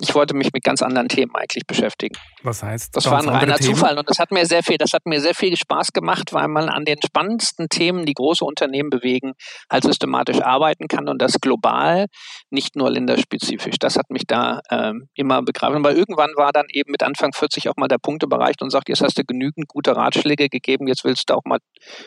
[0.00, 2.14] ich wollte mich mit ganz anderen Themen eigentlich beschäftigen.
[2.42, 2.96] Was heißt?
[2.96, 3.56] Das war ein reiner?
[3.56, 6.48] Zufall und das hat mir sehr viel, das hat mir sehr viel Spaß gemacht, weil
[6.48, 9.32] man an den spannendsten Themen, die große Unternehmen bewegen,
[9.70, 12.06] halt systematisch arbeiten kann und das global,
[12.50, 13.76] nicht nur länderspezifisch.
[13.78, 15.84] Das hat mich da ähm, immer begreifen.
[15.84, 18.88] Weil irgendwann war dann eben mit Anfang 40 auch mal der Punkt überreicht und sagt,
[18.88, 21.58] jetzt hast du genügend gute Ratschläge gegeben, jetzt willst du auch mal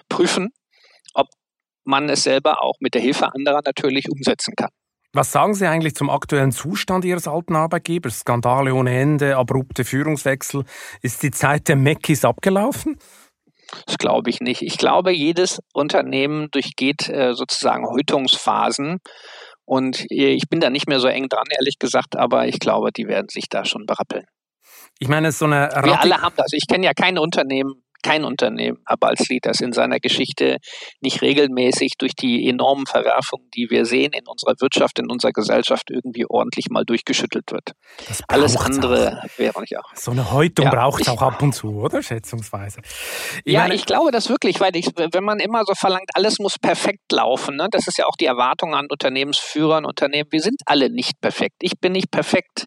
[0.09, 0.49] prüfen,
[1.13, 1.27] ob
[1.83, 4.69] man es selber auch mit der Hilfe anderer natürlich umsetzen kann.
[5.15, 8.21] Was sagen Sie eigentlich zum aktuellen Zustand Ihres alten Arbeitgebers?
[8.21, 10.65] Skandale ohne Ende, abrupte Führungswechsel.
[11.03, 12.97] Ist die Zeit der Meckis abgelaufen?
[13.85, 14.63] Das glaube ich nicht.
[14.63, 19.01] Ich glaube, jedes Unternehmen durchgeht äh, sozusagen Häutungsphasen.
[19.65, 23.07] Und ich bin da nicht mehr so eng dran, ehrlich gesagt, aber ich glaube, die
[23.07, 24.25] werden sich da schon berappeln.
[24.97, 26.53] Ich meine, so eine Wir alle haben das.
[26.53, 30.57] Ich kenne ja kein Unternehmen, kein Unternehmen, aber als Lied, das in seiner Geschichte
[31.01, 35.89] nicht regelmäßig durch die enormen Verwerfungen, die wir sehen in unserer Wirtschaft, in unserer Gesellschaft,
[35.89, 37.71] irgendwie ordentlich mal durchgeschüttelt wird.
[38.27, 39.39] Alles andere auch.
[39.39, 39.89] wäre nicht auch.
[39.95, 42.03] So eine Häutung ja, braucht es auch ab und zu, oder?
[42.03, 42.81] Schätzungsweise.
[43.45, 46.39] Ich ja, meine, ich glaube das wirklich, weil ich, wenn man immer so verlangt, alles
[46.39, 47.67] muss perfekt laufen, ne?
[47.71, 50.27] das ist ja auch die Erwartung an Unternehmensführer und Unternehmen.
[50.31, 51.55] Wir sind alle nicht perfekt.
[51.61, 52.65] Ich bin nicht perfekt.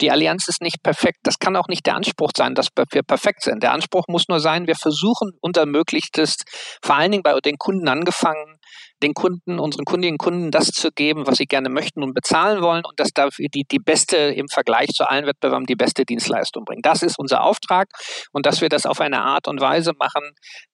[0.00, 1.18] Die Allianz ist nicht perfekt.
[1.24, 3.62] Das kann auch nicht der Anspruch sein, dass wir perfekt sind.
[3.62, 6.36] Der Anspruch muss nur sein, wir versuchen unter Möglichstes,
[6.82, 8.55] vor allen Dingen bei den Kunden angefangen,
[9.02, 12.62] den Kunden, unseren Kundinnen und Kunden das zu geben, was sie gerne möchten und bezahlen
[12.62, 16.64] wollen und dass dafür die, die beste im Vergleich zu allen Wettbewerben die beste Dienstleistung
[16.64, 16.82] bringen.
[16.82, 17.88] Das ist unser Auftrag
[18.32, 20.32] und dass wir das auf eine Art und Weise machen,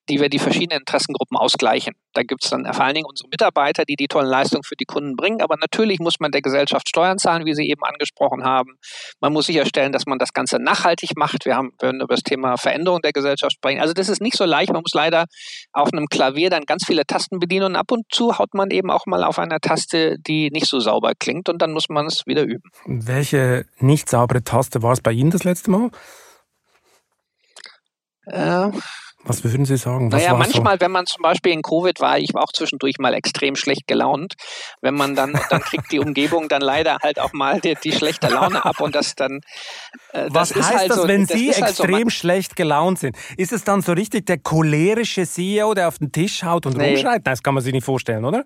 [0.09, 1.93] die wir die verschiedenen Interessengruppen ausgleichen.
[2.13, 4.85] Da gibt es dann vor allen Dingen unsere Mitarbeiter, die die tollen Leistungen für die
[4.85, 5.41] Kunden bringen.
[5.41, 8.75] Aber natürlich muss man der Gesellschaft Steuern zahlen, wie Sie eben angesprochen haben.
[9.19, 11.45] Man muss sicherstellen, dass man das Ganze nachhaltig macht.
[11.45, 13.79] Wir haben, werden über das Thema Veränderung der Gesellschaft sprechen.
[13.79, 14.71] Also das ist nicht so leicht.
[14.71, 15.25] Man muss leider
[15.71, 18.89] auf einem Klavier dann ganz viele Tasten bedienen und ab und zu haut man eben
[18.89, 22.25] auch mal auf einer Taste, die nicht so sauber klingt und dann muss man es
[22.25, 22.69] wieder üben.
[22.85, 25.89] Welche nicht saubere Taste war es bei Ihnen das letzte Mal?
[28.25, 28.71] Äh,
[29.25, 30.11] was würden Sie sagen?
[30.11, 30.81] Was naja, manchmal, so?
[30.81, 34.33] wenn man zum Beispiel in Covid war, ich war auch zwischendurch mal extrem schlecht gelaunt.
[34.81, 38.27] Wenn man dann, dann kriegt die Umgebung dann leider halt auch mal die, die schlechte
[38.27, 39.39] Laune ab und das dann.
[40.11, 43.15] Äh, das Was heißt halt das, so, wenn Sie extrem halt so, schlecht gelaunt sind?
[43.37, 46.89] Ist es dann so richtig der cholerische CEO, der auf den Tisch haut und nee.
[46.89, 47.25] rumschreit?
[47.25, 48.43] Das kann man sich nicht vorstellen, oder?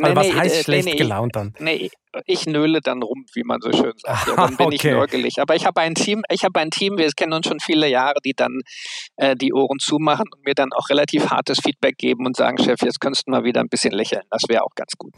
[0.00, 1.54] Also nee, was nee, heißt äh, schlecht nee, gelaunt dann?
[1.58, 1.90] Nee,
[2.26, 4.28] ich nöle dann rum, wie man so schön sagt.
[4.28, 4.76] Ja, dann bin okay.
[4.76, 5.40] ich nörgelig.
[5.40, 8.16] Aber ich habe ein Team, ich habe ein Team, wir kennen uns schon viele Jahre,
[8.24, 8.60] die dann
[9.16, 12.80] äh, die Ohren zumachen und mir dann auch relativ hartes Feedback geben und sagen, Chef,
[12.82, 14.22] jetzt könntest du mal wieder ein bisschen lächeln.
[14.30, 15.12] Das wäre auch ganz gut.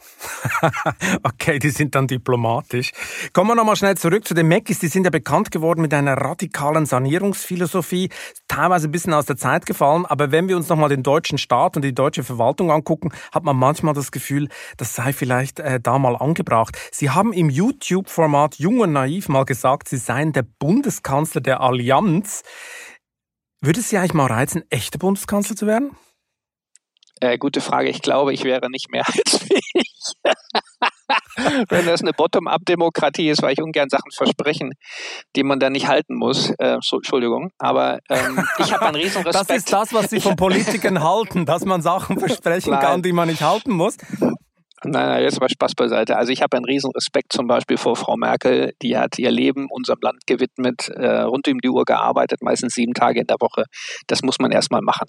[1.23, 2.93] okay, die sind dann diplomatisch.
[3.33, 4.79] Kommen wir nochmal schnell zurück zu den Macis.
[4.79, 8.11] Die sind ja bekannt geworden mit einer radikalen Sanierungsphilosophie,
[8.49, 10.07] teilweise ein bisschen aus der Zeit gefallen.
[10.07, 13.57] Aber wenn wir uns nochmal den deutschen Staat und die deutsche Verwaltung angucken, hat man
[13.57, 16.77] manchmal das Gefühl, das sei vielleicht äh, da mal angebracht.
[16.91, 22.43] Sie haben im YouTube-Format Jung und Naiv mal gesagt, Sie seien der Bundeskanzler der Allianz.
[23.61, 25.97] Würde es Sie eigentlich mal reizen, echter Bundeskanzler zu werden?
[27.21, 27.89] Äh, gute Frage.
[27.89, 29.63] Ich glaube, ich wäre nicht mehrheitsfähig.
[31.69, 34.73] Wenn das eine Bottom-up-Demokratie ist, weil ich ungern Sachen versprechen,
[35.37, 36.51] die man dann nicht halten muss.
[36.59, 37.51] Äh, so, Entschuldigung.
[37.59, 39.51] Aber ähm, ich habe einen riesen Respekt.
[39.51, 42.81] Das ist das, was Sie von Politikern halten, dass man Sachen versprechen Nein.
[42.81, 43.97] kann, die man nicht halten muss.
[44.85, 46.17] Nein, nein, jetzt mal Spaß beiseite.
[46.17, 48.75] Also ich habe einen riesen Respekt zum Beispiel vor Frau Merkel.
[48.81, 52.95] Die hat ihr Leben unserem Land gewidmet, äh, rund um die Uhr gearbeitet, meistens sieben
[52.95, 53.65] Tage in der Woche.
[54.07, 55.09] Das muss man erstmal machen.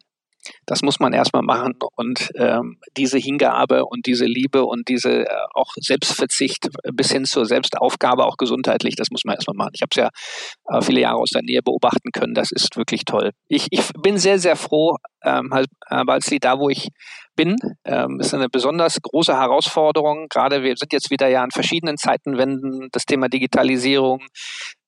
[0.66, 1.74] das muss man erstmal machen.
[1.96, 7.46] Und ähm, diese Hingabe und diese Liebe und diese äh, auch Selbstverzicht bis hin zur
[7.46, 9.72] Selbstaufgabe, auch gesundheitlich, das muss man erstmal machen.
[9.74, 10.10] Ich habe es ja
[10.68, 12.34] äh, viele Jahre aus der Nähe beobachten können.
[12.34, 13.32] Das ist wirklich toll.
[13.48, 15.52] Ich, ich bin sehr, sehr froh, ähm,
[15.90, 16.90] äh, Balzli, da wo ich
[17.36, 20.28] bin, ähm, ist eine besonders große Herausforderung.
[20.30, 22.90] Gerade wir sind jetzt wieder ja an verschiedenen Zeitenwenden.
[22.92, 24.26] Das Thema Digitalisierung,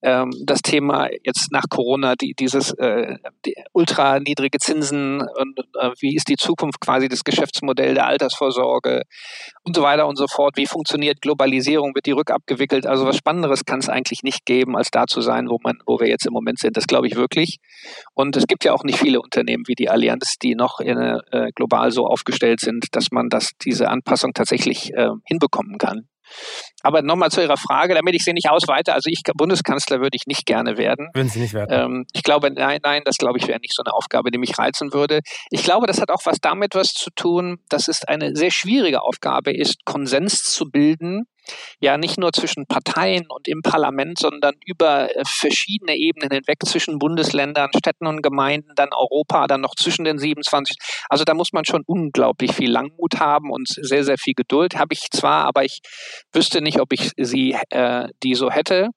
[0.03, 5.91] ähm, das Thema jetzt nach Corona, die, dieses äh, die ultra niedrige Zinsen und äh,
[5.99, 9.03] wie ist die Zukunft quasi des Geschäftsmodells der Altersvorsorge
[9.63, 10.57] und so weiter und so fort.
[10.57, 11.93] Wie funktioniert Globalisierung?
[11.95, 12.87] Wird die rückabgewickelt?
[12.87, 15.99] Also was Spannenderes kann es eigentlich nicht geben, als da zu sein, wo man, wo
[15.99, 16.77] wir jetzt im Moment sind.
[16.77, 17.57] Das glaube ich wirklich.
[18.13, 21.51] Und es gibt ja auch nicht viele Unternehmen wie die Allianz, die noch in, äh,
[21.55, 26.07] global so aufgestellt sind, dass man das, diese Anpassung tatsächlich äh, hinbekommen kann.
[26.81, 28.93] Aber nochmal zu Ihrer Frage, damit ich sie nicht ausweite.
[28.93, 31.09] Also ich Bundeskanzler würde ich nicht gerne werden.
[31.13, 31.69] Würden Sie nicht werden?
[31.71, 34.57] Ähm, ich glaube, nein, nein, das glaube ich wäre nicht so eine Aufgabe, die mich
[34.57, 35.19] reizen würde.
[35.49, 39.01] Ich glaube, das hat auch was damit was zu tun, dass es eine sehr schwierige
[39.01, 41.25] Aufgabe ist, Konsens zu bilden
[41.79, 46.99] ja nicht nur zwischen Parteien und im Parlament, sondern über äh, verschiedene Ebenen hinweg zwischen
[46.99, 50.77] Bundesländern, Städten und Gemeinden, dann Europa, dann noch zwischen den 27.
[51.09, 54.77] Also da muss man schon unglaublich viel Langmut haben und sehr, sehr viel Geduld.
[54.77, 55.79] Habe ich zwar, aber ich
[56.33, 58.89] wüsste nicht, ob ich sie äh, die so hätte.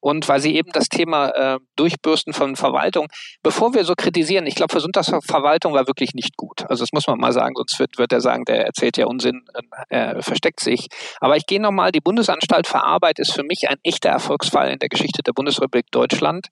[0.00, 3.08] Und weil Sie eben das Thema äh, Durchbürsten von Verwaltung,
[3.42, 6.64] bevor wir so kritisieren, ich glaube, Gesundheitsverwaltung war wirklich nicht gut.
[6.68, 9.44] Also das muss man mal sagen, sonst wird, wird er sagen, der erzählt ja Unsinn,
[9.88, 10.88] äh, versteckt sich.
[11.20, 14.78] Aber ich gehe nochmal, die Bundesanstalt für Arbeit ist für mich ein echter Erfolgsfall in
[14.78, 16.48] der Geschichte der Bundesrepublik Deutschland.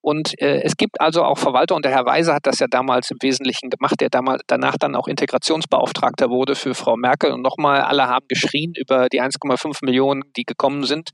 [0.00, 3.10] Und äh, es gibt also auch Verwalter, und der Herr Weise hat das ja damals
[3.10, 7.32] im Wesentlichen gemacht, der damals, danach dann auch Integrationsbeauftragter wurde für Frau Merkel.
[7.32, 11.10] Und nochmal, alle haben geschrien über die 1,5 Millionen, die gekommen sind.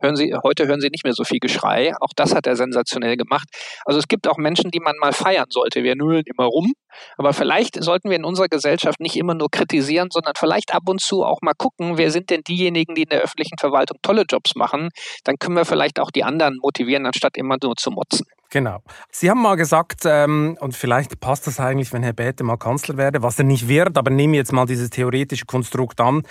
[0.00, 1.92] Hören Sie, heute hören Sie nicht mehr so viel Geschrei.
[2.00, 3.48] Auch das hat er sensationell gemacht.
[3.84, 5.82] Also es gibt auch Menschen, die man mal feiern sollte.
[5.82, 6.72] Wir nüllen immer rum.
[7.18, 11.00] Aber vielleicht sollten wir in unserer Gesellschaft nicht immer nur kritisieren, sondern vielleicht ab und
[11.00, 14.54] zu auch mal gucken, wer sind denn diejenigen, die in der öffentlichen Verwaltung tolle Jobs
[14.54, 14.88] machen.
[15.24, 18.26] Dann können wir vielleicht auch die anderen motivieren, anstatt immer nur zu motzen.
[18.50, 18.78] Genau.
[19.10, 22.96] Sie haben mal gesagt, ähm, und vielleicht passt das eigentlich, wenn Herr Bäte mal Kanzler
[22.96, 26.22] werde, was er nicht wird, aber nehmen jetzt mal dieses theoretische Konstrukt an.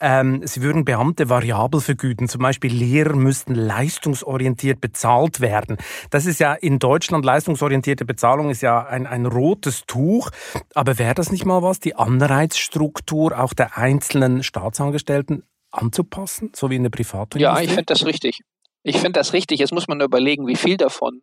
[0.00, 2.28] Ähm, Sie würden Beamte variabel vergüten.
[2.28, 5.76] Zum Beispiel Lehrer müssten leistungsorientiert bezahlt werden.
[6.10, 10.30] Das ist ja in Deutschland, leistungsorientierte Bezahlung ist ja ein, ein rotes Tuch.
[10.74, 16.76] Aber wäre das nicht mal was, die Anreizstruktur auch der einzelnen Staatsangestellten anzupassen, so wie
[16.76, 17.42] in der Privatindustrie?
[17.42, 18.42] Ja, ich finde das richtig.
[18.86, 19.60] Ich finde das richtig.
[19.60, 21.22] Jetzt muss man nur überlegen, wie viel davon.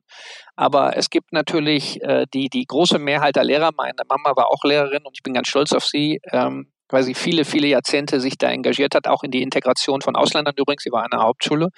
[0.55, 3.69] Aber es gibt natürlich äh, die, die große Mehrheit der Lehrer.
[3.77, 7.13] Meine Mama war auch Lehrerin und ich bin ganz stolz auf sie, ähm, weil sie
[7.13, 10.83] viele, viele Jahrzehnte sich da engagiert hat, auch in die Integration von Ausländern übrigens.
[10.83, 11.69] Sie war an der Hauptschule.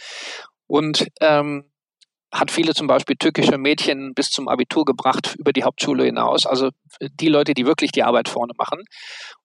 [0.67, 1.69] Und ähm,
[2.33, 6.45] hat viele zum Beispiel türkische Mädchen bis zum Abitur gebracht über die Hauptschule hinaus.
[6.45, 6.69] Also
[7.01, 8.83] die Leute, die wirklich die Arbeit vorne machen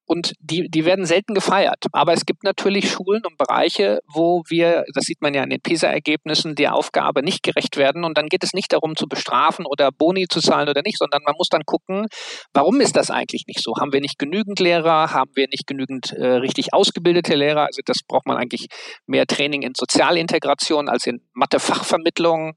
[0.08, 1.84] und die, die werden selten gefeiert.
[1.92, 5.60] Aber es gibt natürlich Schulen und Bereiche, wo wir, das sieht man ja in den
[5.60, 8.04] PISA-Ergebnissen, der Aufgabe nicht gerecht werden.
[8.04, 11.20] Und dann geht es nicht darum zu bestrafen oder Boni zu zahlen oder nicht, sondern
[11.26, 12.06] man muss dann gucken,
[12.54, 13.74] warum ist das eigentlich nicht so?
[13.78, 15.12] Haben wir nicht genügend Lehrer?
[15.12, 17.66] Haben wir nicht genügend äh, richtig ausgebildete Lehrer?
[17.66, 18.68] Also das braucht man eigentlich
[19.06, 22.54] mehr Training in Sozialintegration als in Mathe-Fachvermittlung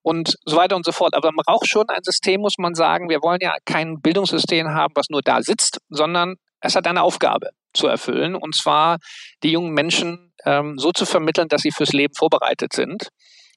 [0.00, 1.14] und so weiter und so fort.
[1.14, 3.10] Aber man braucht schon ein System, muss man sagen.
[3.10, 7.50] Wir wollen ja kein Bildungssystem haben, was nur da sitzt, sondern es hat eine Aufgabe
[7.72, 8.98] zu erfüllen, und zwar
[9.42, 13.08] die jungen Menschen ähm, so zu vermitteln, dass sie fürs Leben vorbereitet sind.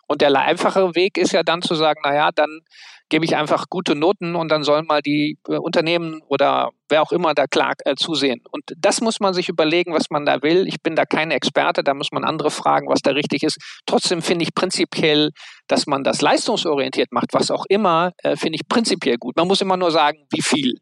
[0.08, 2.62] Und der einfache Weg ist ja dann zu sagen, naja, dann
[3.10, 7.12] gebe ich einfach gute Noten und dann sollen mal die äh, Unternehmen oder wer auch
[7.12, 8.42] immer da klar äh, zusehen.
[8.52, 10.68] Und das muss man sich überlegen, was man da will.
[10.68, 13.58] Ich bin da kein Experte, da muss man andere fragen, was da richtig ist.
[13.86, 15.30] Trotzdem finde ich prinzipiell,
[15.68, 19.36] dass man das leistungsorientiert macht, was auch immer, äh, finde ich prinzipiell gut.
[19.38, 20.76] Man muss immer nur sagen, wie viel.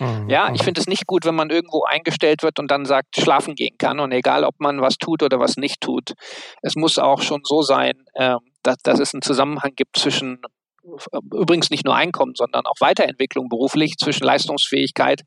[0.00, 0.28] Mhm.
[0.28, 0.64] Ja, ich mhm.
[0.64, 4.00] finde es nicht gut, wenn man irgendwo eingestellt wird und dann sagt, schlafen gehen kann.
[4.00, 6.12] Und egal, ob man was tut oder was nicht tut,
[6.62, 10.40] es muss auch schon so sein, äh, dass, dass es einen Zusammenhang gibt zwischen
[11.32, 15.22] übrigens nicht nur Einkommen, sondern auch Weiterentwicklung beruflich, zwischen Leistungsfähigkeit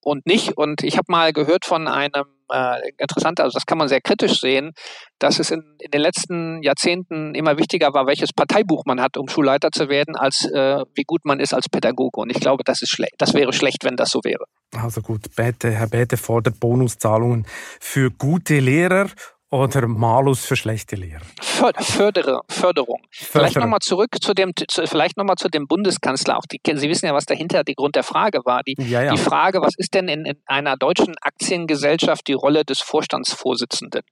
[0.00, 0.56] und nicht.
[0.56, 4.40] Und ich habe mal gehört von einem äh, interessant, also das kann man sehr kritisch
[4.40, 4.72] sehen,
[5.18, 9.28] dass es in, in, den letzten Jahrzehnten immer wichtiger war, welches Parteibuch man hat, um
[9.28, 12.20] Schulleiter zu werden, als äh, wie gut man ist als Pädagoge.
[12.20, 13.14] Und ich glaube, das ist schlecht.
[13.18, 14.44] Das wäre schlecht, wenn das so wäre.
[14.76, 17.46] Also gut, Bete, Herr Bete fordert Bonuszahlungen
[17.80, 19.08] für gute Lehrer
[19.50, 21.22] oder Malus für schlechte Lehrer?
[21.40, 23.00] Fördere, Förderung.
[23.10, 26.36] Vielleicht nochmal zurück zu dem, zu, vielleicht noch mal zu dem Bundeskanzler.
[26.36, 28.62] Auch die, Sie wissen ja, was dahinter der Grund der Frage war.
[28.62, 29.12] Die, ja, ja.
[29.12, 34.02] die Frage, was ist denn in, in einer deutschen Aktiengesellschaft die Rolle des Vorstandsvorsitzenden?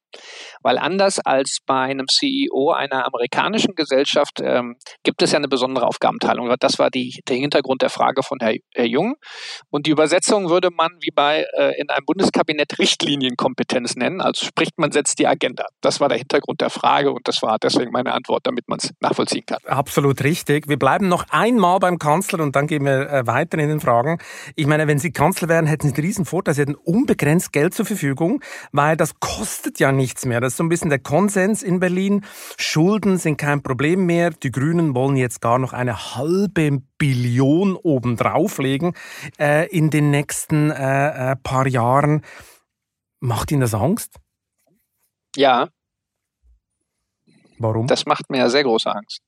[0.62, 5.86] Weil anders als bei einem CEO einer amerikanischen Gesellschaft ähm, gibt es ja eine besondere
[5.86, 6.52] Aufgabenteilung.
[6.58, 9.16] Das war die, der Hintergrund der Frage von Herr, Herr Jung.
[9.70, 14.22] Und die Übersetzung würde man wie bei äh, in einem Bundeskabinett Richtlinienkompetenz nennen.
[14.22, 15.66] Also spricht man setzt die die Agenda.
[15.80, 18.92] Das war der Hintergrund der Frage und das war deswegen meine Antwort, damit man es
[19.00, 19.58] nachvollziehen kann.
[19.66, 20.68] Absolut richtig.
[20.68, 24.18] Wir bleiben noch einmal beim Kanzler und dann gehen wir äh, weiter in den Fragen.
[24.54, 26.54] Ich meine, wenn Sie Kanzler wären, hätten Sie einen riesen Vorteil.
[26.54, 30.40] Sie hätten unbegrenzt Geld zur Verfügung, weil das kostet ja nichts mehr.
[30.40, 32.24] Das ist so ein bisschen der Konsens in Berlin.
[32.56, 34.30] Schulden sind kein Problem mehr.
[34.30, 38.94] Die Grünen wollen jetzt gar noch eine halbe Billion obendrauflegen
[39.38, 42.22] äh, in den nächsten äh, äh, paar Jahren.
[43.20, 44.20] Macht Ihnen das Angst?
[45.36, 45.68] Ja.
[47.58, 47.86] Warum?
[47.86, 49.20] Das macht mir ja sehr große Angst.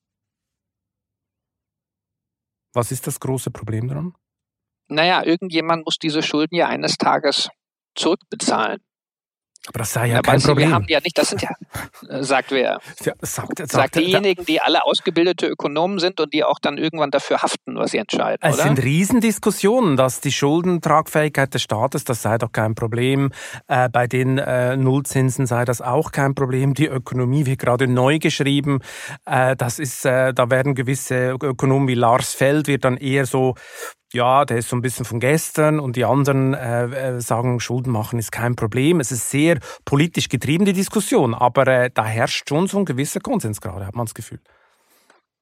[2.73, 4.13] Was ist das große Problem daran?
[4.89, 7.49] Naja, irgendjemand muss diese Schulden ja eines Tages
[7.95, 8.79] zurückbezahlen.
[9.69, 10.69] Aber das sei ja, ja kein Problem.
[10.69, 11.49] Wir haben ja nicht, das sind ja,
[12.09, 12.79] äh, sagt wer?
[13.03, 17.11] Ja, sagt, sagt, sagt diejenigen, die alle ausgebildete Ökonomen sind und die auch dann irgendwann
[17.11, 18.39] dafür haften, was sie entscheiden.
[18.41, 18.63] Es oder?
[18.63, 23.31] sind Riesendiskussionen, dass die Schuldentragfähigkeit des Staates, das sei doch kein Problem.
[23.67, 26.73] Äh, bei den äh, Nullzinsen sei das auch kein Problem.
[26.73, 28.79] Die Ökonomie wird gerade neu geschrieben.
[29.25, 33.55] Äh, das ist, äh, da werden gewisse Ökonomen wie Lars Feld wird dann eher so
[34.13, 37.91] ja, der ist so ein bisschen von gestern und die anderen äh, äh, sagen, Schulden
[37.91, 38.99] machen ist kein Problem.
[38.99, 43.19] Es ist sehr politisch getrieben, die Diskussion, aber äh, da herrscht schon so ein gewisser
[43.19, 44.39] Konsens gerade, hat man das Gefühl.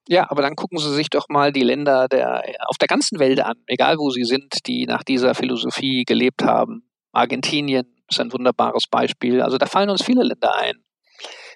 [0.10, 3.41] Ja, aber dann gucken Sie sich doch mal die Länder der, auf der ganzen Welt
[3.41, 6.84] an, egal wo sie sind, die nach dieser Philosophie gelebt haben.
[7.12, 9.41] Argentinien ist ein wunderbares Beispiel.
[9.41, 10.75] Also da fallen uns viele Länder ein,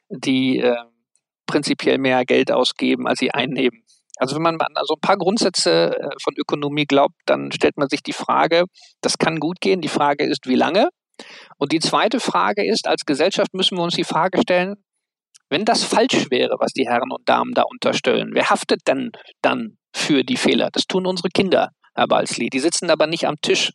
[0.09, 0.75] die äh,
[1.45, 3.83] prinzipiell mehr Geld ausgeben, als sie einnehmen.
[4.17, 7.89] Also wenn man an so ein paar Grundsätze äh, von Ökonomie glaubt, dann stellt man
[7.89, 8.65] sich die Frage,
[9.01, 9.81] das kann gut gehen.
[9.81, 10.89] Die Frage ist, wie lange?
[11.57, 14.75] Und die zweite Frage ist, als Gesellschaft müssen wir uns die Frage stellen,
[15.49, 19.77] wenn das falsch wäre, was die Herren und Damen da unterstellen, wer haftet denn dann
[19.93, 20.69] für die Fehler?
[20.71, 22.49] Das tun unsere Kinder, Herr Balzli.
[22.49, 23.71] Die sitzen aber nicht am Tisch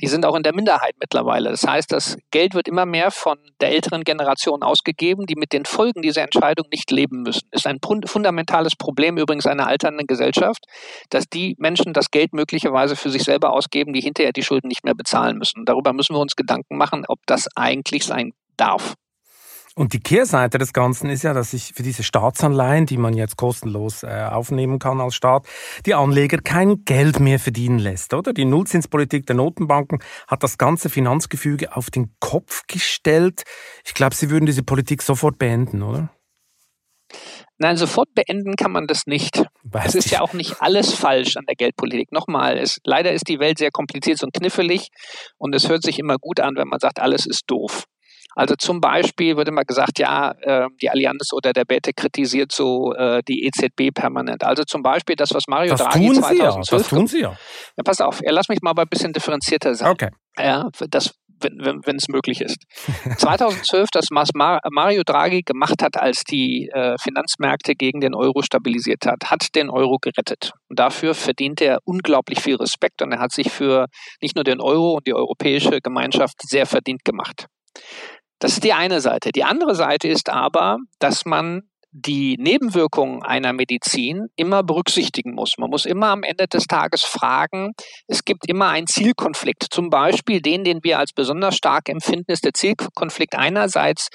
[0.00, 1.50] die sind auch in der Minderheit mittlerweile.
[1.50, 5.64] Das heißt, das Geld wird immer mehr von der älteren Generation ausgegeben, die mit den
[5.64, 7.48] Folgen dieser Entscheidung nicht leben müssen.
[7.50, 10.64] Ist ein fundamentales Problem übrigens einer alternden Gesellschaft,
[11.10, 14.84] dass die Menschen das Geld möglicherweise für sich selber ausgeben, die hinterher die Schulden nicht
[14.84, 15.64] mehr bezahlen müssen.
[15.64, 18.94] Darüber müssen wir uns Gedanken machen, ob das eigentlich sein darf.
[19.78, 23.36] Und die Kehrseite des Ganzen ist ja, dass sich für diese Staatsanleihen, die man jetzt
[23.36, 25.46] kostenlos äh, aufnehmen kann als Staat,
[25.86, 28.32] die Anleger kein Geld mehr verdienen lässt, oder?
[28.32, 33.44] Die Nullzinspolitik der Notenbanken hat das ganze Finanzgefüge auf den Kopf gestellt.
[33.84, 36.10] Ich glaube, Sie würden diese Politik sofort beenden, oder?
[37.58, 39.44] Nein, sofort beenden kann man das nicht.
[39.62, 42.10] Weiß es ist ja auch nicht alles falsch an der Geldpolitik.
[42.10, 44.88] Nochmal, es, leider ist die Welt sehr kompliziert und knifflig
[45.36, 47.84] und es hört sich immer gut an, wenn man sagt, alles ist doof.
[48.38, 52.94] Also zum Beispiel wird immer gesagt, ja, äh, die Allianz oder der Bete kritisiert so
[52.94, 54.44] äh, die EZB permanent.
[54.44, 56.30] Also zum Beispiel das, was Mario das Draghi tun 2012...
[56.30, 56.78] Sie ja.
[56.78, 57.30] Das tun Sie ja.
[57.30, 57.82] ja.
[57.84, 59.90] Pass auf, lass mich mal ein bisschen differenzierter sein.
[59.90, 60.10] Okay.
[60.38, 62.58] Ja, das, wenn, wenn, wenn es möglich ist.
[63.18, 69.04] 2012, das was Mario Draghi gemacht hat, als die äh, Finanzmärkte gegen den Euro stabilisiert
[69.04, 70.52] hat, hat den Euro gerettet.
[70.68, 73.86] Und dafür verdient er unglaublich viel Respekt und er hat sich für
[74.22, 77.48] nicht nur den Euro und die europäische Gemeinschaft sehr verdient gemacht.
[78.38, 79.32] Das ist die eine Seite.
[79.32, 85.56] Die andere Seite ist aber, dass man die Nebenwirkungen einer Medizin immer berücksichtigen muss.
[85.58, 87.72] Man muss immer am Ende des Tages fragen,
[88.06, 89.66] es gibt immer einen Zielkonflikt.
[89.70, 94.08] Zum Beispiel den, den wir als besonders stark empfinden, ist der Zielkonflikt einerseits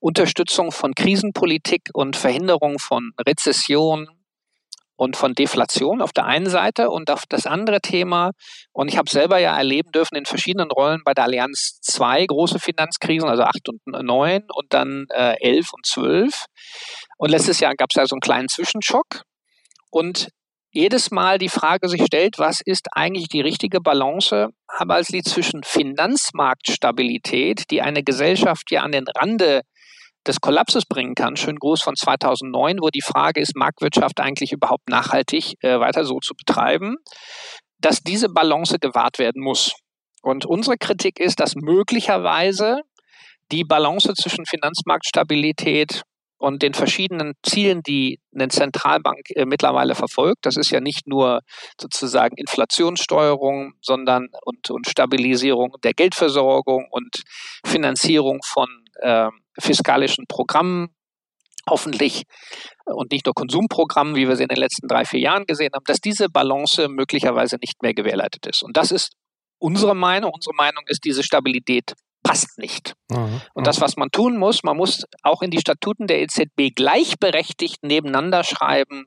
[0.00, 4.08] Unterstützung von Krisenpolitik und Verhinderung von Rezession,
[4.98, 8.32] und von Deflation auf der einen Seite und auf das andere Thema.
[8.72, 12.58] Und ich habe selber ja erleben dürfen in verschiedenen Rollen bei der Allianz zwei große
[12.58, 16.46] Finanzkrisen, also acht und neun und dann äh, elf und zwölf.
[17.16, 19.22] Und letztes Jahr gab es ja so einen kleinen Zwischenschock.
[19.90, 20.30] Und
[20.72, 25.22] jedes Mal die Frage sich stellt, was ist eigentlich die richtige Balance, aber als die
[25.22, 29.62] zwischen Finanzmarktstabilität, die eine Gesellschaft ja an den Rande
[30.28, 31.36] des Kollapses bringen kann.
[31.36, 36.18] Schön groß von 2009, wo die Frage ist, Marktwirtschaft eigentlich überhaupt nachhaltig äh, weiter so
[36.20, 36.96] zu betreiben,
[37.80, 39.72] dass diese Balance gewahrt werden muss.
[40.22, 42.82] Und unsere Kritik ist, dass möglicherweise
[43.50, 46.02] die Balance zwischen Finanzmarktstabilität
[46.38, 50.46] und den verschiedenen Zielen, die eine Zentralbank äh, mittlerweile verfolgt.
[50.46, 51.40] Das ist ja nicht nur
[51.80, 57.22] sozusagen Inflationssteuerung, sondern und, und Stabilisierung der Geldversorgung und
[57.64, 58.68] Finanzierung von
[59.00, 59.28] äh,
[59.58, 60.88] fiskalischen Programmen
[61.68, 62.24] hoffentlich
[62.86, 65.84] und nicht nur Konsumprogrammen, wie wir sie in den letzten drei, vier Jahren gesehen haben,
[65.86, 68.62] dass diese Balance möglicherweise nicht mehr gewährleistet ist.
[68.62, 69.12] Und das ist
[69.58, 70.32] unsere Meinung.
[70.32, 72.94] Unsere Meinung ist, diese Stabilität passt nicht.
[73.10, 73.40] Mhm.
[73.54, 77.82] Und das, was man tun muss, man muss auch in die Statuten der EZB gleichberechtigt
[77.82, 79.06] nebeneinander schreiben,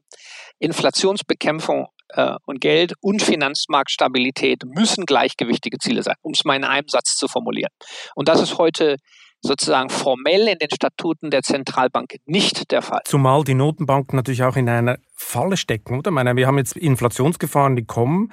[0.60, 6.88] Inflationsbekämpfung äh, und Geld und Finanzmarktstabilität müssen gleichgewichtige Ziele sein, um es mal in einem
[6.88, 7.72] Satz zu formulieren.
[8.16, 8.98] Und das ist heute
[9.41, 13.01] sozusagen formell in den Statuten der Zentralbank nicht der Fall.
[13.06, 16.12] Zumal die Notenbanken natürlich auch in einer Falle stecken, oder?
[16.12, 18.32] Ich meine, wir haben jetzt Inflationsgefahren, die kommen.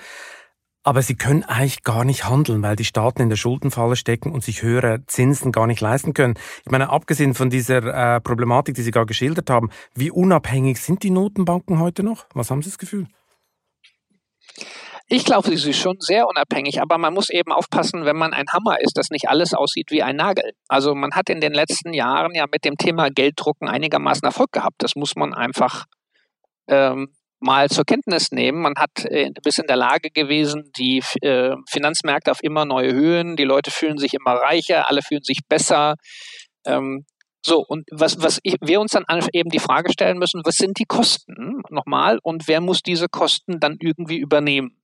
[0.85, 4.43] Aber sie können eigentlich gar nicht handeln, weil die Staaten in der Schuldenfalle stecken und
[4.43, 6.35] sich höhere Zinsen gar nicht leisten können.
[6.65, 11.03] Ich meine, abgesehen von dieser äh, Problematik, die Sie gerade geschildert haben, wie unabhängig sind
[11.03, 12.25] die Notenbanken heute noch?
[12.33, 13.07] Was haben Sie das Gefühl?
[15.11, 18.47] Ich glaube, sie sind schon sehr unabhängig, aber man muss eben aufpassen, wenn man ein
[18.53, 20.53] Hammer ist, dass nicht alles aussieht wie ein Nagel.
[20.69, 24.83] Also man hat in den letzten Jahren ja mit dem Thema Gelddrucken einigermaßen Erfolg gehabt.
[24.83, 25.87] Das muss man einfach
[26.69, 27.09] ähm,
[27.41, 28.61] mal zur Kenntnis nehmen.
[28.61, 33.37] Man hat äh, bis in der Lage gewesen, die äh, Finanzmärkte auf immer neue Höhen,
[33.37, 35.95] die Leute fühlen sich immer reicher, alle fühlen sich besser.
[36.67, 37.07] Ähm,
[37.41, 40.79] so, und was, was ich, wir uns dann eben die Frage stellen müssen, was sind
[40.79, 44.75] die Kosten nochmal und wer muss diese Kosten dann irgendwie übernehmen?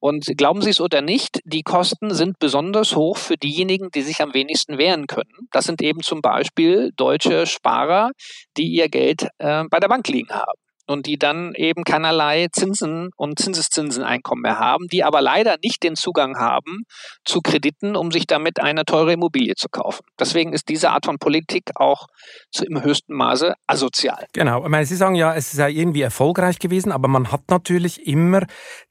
[0.00, 4.20] Und glauben Sie es oder nicht, die Kosten sind besonders hoch für diejenigen, die sich
[4.20, 5.48] am wenigsten wehren können.
[5.52, 8.10] Das sind eben zum Beispiel deutsche Sparer,
[8.56, 13.10] die ihr Geld äh, bei der Bank liegen haben und die dann eben keinerlei Zinsen
[13.16, 16.84] und Zinseszinseneinkommen mehr haben, die aber leider nicht den Zugang haben
[17.24, 20.04] zu Krediten, um sich damit eine teure Immobilie zu kaufen.
[20.18, 22.06] Deswegen ist diese Art von Politik auch
[22.50, 24.26] zu, im höchsten Maße asozial.
[24.32, 24.64] Genau.
[24.64, 28.46] Ich meine, Sie sagen ja, es sei irgendwie erfolgreich gewesen, aber man hat natürlich immer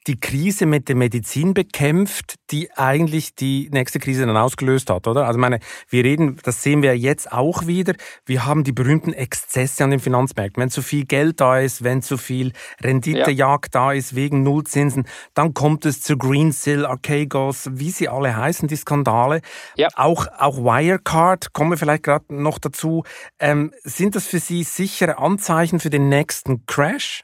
[0.07, 5.25] die Krise mit der Medizin bekämpft, die eigentlich die nächste Krise dann ausgelöst hat, oder?
[5.25, 7.93] Also meine, wir reden, das sehen wir jetzt auch wieder.
[8.25, 10.61] Wir haben die berühmten Exzesse an den Finanzmärkten.
[10.61, 12.51] Wenn zu viel Geld da ist, wenn zu viel
[12.81, 13.81] Renditejagd ja.
[13.81, 18.75] da ist wegen Nullzinsen, dann kommt es zu Greensill, Archegos, wie sie alle heißen, die
[18.75, 19.41] Skandale.
[19.75, 19.87] Ja.
[19.95, 23.03] Auch, auch Wirecard, kommen wir vielleicht gerade noch dazu.
[23.39, 27.23] Ähm, sind das für Sie sichere Anzeichen für den nächsten Crash?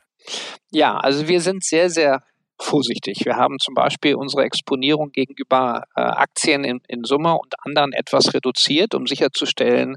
[0.71, 2.21] Ja, also wir sind sehr, sehr
[2.61, 3.21] vorsichtig.
[3.25, 8.33] Wir haben zum Beispiel unsere Exponierung gegenüber äh, Aktien in, in Summe und anderen etwas
[8.33, 9.95] reduziert, um sicherzustellen,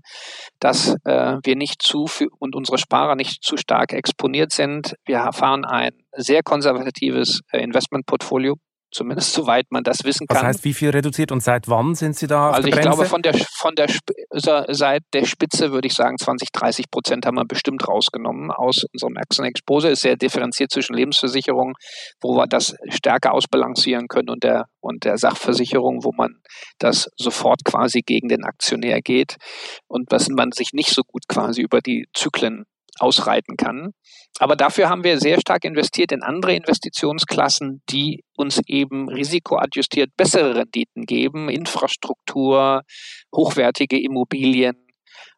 [0.60, 2.06] dass äh, wir nicht zu
[2.38, 4.94] und unsere Sparer nicht zu stark exponiert sind.
[5.04, 8.56] Wir fahren ein sehr konservatives äh, Investmentportfolio
[8.92, 10.36] Zumindest soweit man das wissen kann.
[10.36, 12.50] Das heißt, wie viel reduziert und seit wann sind Sie da?
[12.50, 12.88] also ich Grenze?
[12.90, 13.88] glaube, von der, von der
[14.30, 19.16] seit der Spitze würde ich sagen, 20, 30 Prozent haben wir bestimmt rausgenommen aus unserem
[19.16, 19.92] Action Exposure.
[19.92, 21.74] Ist sehr differenziert zwischen Lebensversicherungen,
[22.20, 26.36] wo wir das stärker ausbalancieren können und der, und der Sachversicherung, wo man
[26.78, 29.36] das sofort quasi gegen den Aktionär geht
[29.88, 32.64] und was man sich nicht so gut quasi über die Zyklen
[33.02, 33.90] ausreiten kann.
[34.38, 40.54] Aber dafür haben wir sehr stark investiert in andere Investitionsklassen, die uns eben risikoadjustiert bessere
[40.56, 42.82] Renditen geben, Infrastruktur,
[43.34, 44.74] hochwertige Immobilien.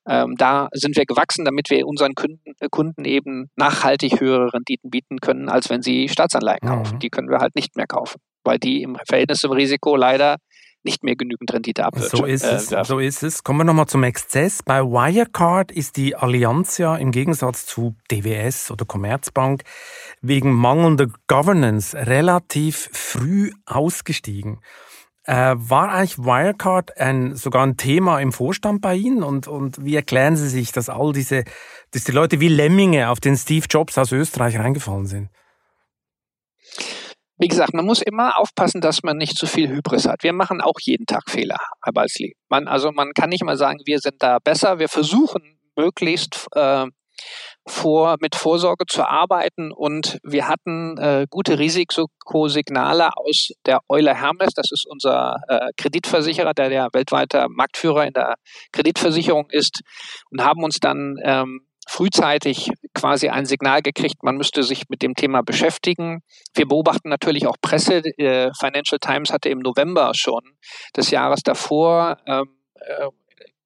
[0.07, 4.91] Ähm, da sind wir gewachsen, damit wir unseren Kunden, äh, Kunden, eben nachhaltig höhere Renditen
[4.91, 6.97] bieten können, als wenn sie Staatsanleihen kaufen.
[6.97, 6.99] Mhm.
[7.01, 10.37] Die können wir halt nicht mehr kaufen, weil die im Verhältnis zum Risiko leider
[10.85, 12.17] nicht mehr genügend Rendite abwirft.
[12.17, 12.73] So ist es.
[12.73, 13.43] Äh, so ist es.
[13.43, 14.63] Kommen wir nochmal zum Exzess.
[14.63, 19.63] Bei Wirecard ist die Allianz ja im Gegensatz zu DWS oder Commerzbank
[20.21, 24.61] wegen mangelnder Governance relativ früh ausgestiegen.
[25.27, 29.23] Äh, war eigentlich Wirecard ein, sogar ein Thema im Vorstand bei Ihnen?
[29.23, 31.45] Und, und wie erklären Sie sich, dass all diese,
[31.93, 35.31] dass die Leute wie Lemminge auf den Steve Jobs aus Österreich reingefallen sind?
[37.45, 40.23] Wie gesagt, man muss immer aufpassen, dass man nicht zu viel Hybris hat.
[40.23, 42.33] Wir machen auch jeden Tag Fehler, Herr Balsli.
[42.49, 44.79] Man, also man kann nicht mal sagen, wir sind da besser.
[44.79, 46.87] Wir versuchen möglichst äh,
[47.67, 54.55] vor, mit Vorsorge zu arbeiten und wir hatten äh, gute Risikosignale aus der Euler Hermes,
[54.55, 58.37] das ist unser äh, Kreditversicherer, der der weltweite Marktführer in der
[58.73, 59.83] Kreditversicherung ist
[60.31, 65.15] und haben uns dann ähm, frühzeitig quasi ein Signal gekriegt, man müsste sich mit dem
[65.15, 66.23] Thema beschäftigen.
[66.55, 68.03] Wir beobachten natürlich auch Presse.
[68.19, 70.43] Äh, Financial Times hatte im November schon
[70.97, 73.09] des Jahres davor ähm, äh,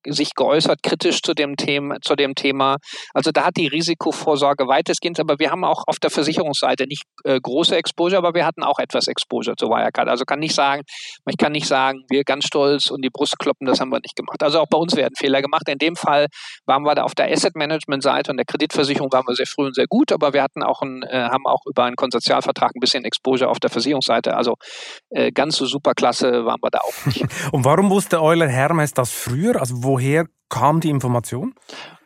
[0.06, 2.76] sich geäußert, kritisch zu dem Thema, zu dem Thema.
[3.14, 7.38] Also da hat die Risikovorsorge weitestgehend, aber wir haben auch auf der Versicherungsseite nicht äh,
[7.40, 10.08] große Exposure, aber wir hatten auch etwas Exposure zu Wirecard.
[10.08, 10.82] Also kann nicht sagen,
[11.28, 14.16] ich kann nicht sagen, wir ganz stolz und die Brust kloppen, das haben wir nicht
[14.16, 14.42] gemacht.
[14.42, 15.68] Also auch bei uns werden Fehler gemacht.
[15.68, 16.26] In dem Fall
[16.66, 19.66] waren wir da auf der Asset Management Seite und der Kreditversicherung waren wir sehr früh
[19.66, 22.80] und sehr gut, aber wir hatten auch ein, äh, haben auch über einen Konsortialvertrag ein
[22.80, 24.36] bisschen Exposure auf der Versicherungsseite.
[24.36, 24.54] Also
[25.10, 27.24] äh, ganz so super klasse waren wir da auch nicht.
[27.52, 29.60] und warum wusste Euler Hermes das früher?
[29.60, 31.54] Also woher kam die Information?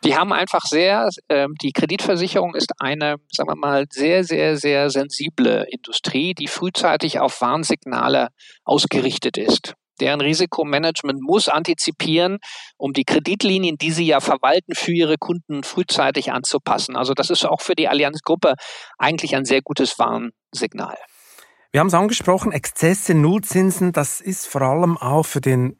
[0.03, 4.89] Die haben einfach sehr, äh, die Kreditversicherung ist eine, sagen wir mal, sehr, sehr, sehr
[4.89, 8.29] sensible Industrie, die frühzeitig auf Warnsignale
[8.63, 9.75] ausgerichtet ist.
[9.99, 12.39] Deren Risikomanagement muss antizipieren,
[12.77, 16.95] um die Kreditlinien, die sie ja verwalten, für ihre Kunden frühzeitig anzupassen.
[16.95, 18.55] Also das ist auch für die Allianzgruppe
[18.97, 20.97] eigentlich ein sehr gutes Warnsignal.
[21.71, 25.79] Wir haben es angesprochen, Exzesse, Nullzinsen, das ist vor allem auch für den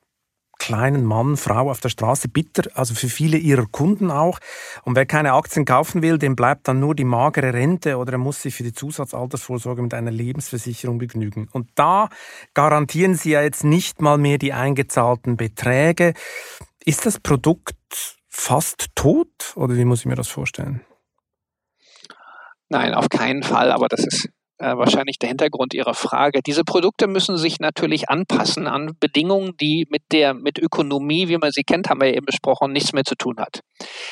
[0.60, 4.40] kleinen Mann, Frau auf der Straße bitter, also für viele ihrer Kunden auch.
[4.84, 8.18] Und wer keine Aktien kaufen will, dem bleibt dann nur die magere Rente oder er
[8.18, 11.50] muss sich für die Zusatzaltersvorsorge mit einer Lebensversicherung begnügen.
[11.52, 12.10] Und da
[12.54, 16.14] garantieren sie ja jetzt nicht mal mehr die eingezahlten Beträge.
[16.86, 17.76] Ist das Produkt
[18.30, 20.82] fast tot oder wie muss ich mir das vorstellen?
[22.70, 24.30] Nein, auf keinen Fall, aber das ist
[24.60, 26.42] äh, wahrscheinlich der Hintergrund Ihrer Frage.
[26.46, 31.52] Diese Produkte müssen sich natürlich anpassen an Bedingungen, die mit der mit Ökonomie, wie man
[31.52, 33.62] sie kennt, haben wir eben besprochen, nichts mehr zu tun hat.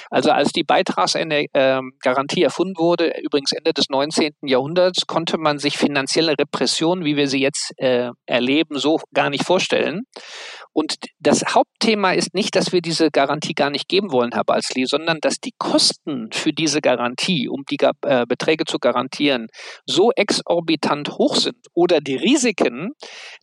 [0.10, 4.34] Also als die Beitragsgarantie erfunden wurde, übrigens Ende des 19.
[4.44, 9.46] Jahrhunderts, konnte man sich finanzielle Repression, wie wir sie jetzt äh, erleben, so gar nicht
[9.46, 10.04] vorstellen.
[10.74, 14.86] Und das Hauptthema ist nicht, dass wir diese Garantie gar nicht geben wollen, Herr Balzli,
[14.86, 19.48] sondern dass die Kosten für diese Garantie, um die äh, Beträge zu garantieren,
[19.86, 22.92] so exorbitant hoch sind oder die Risiken,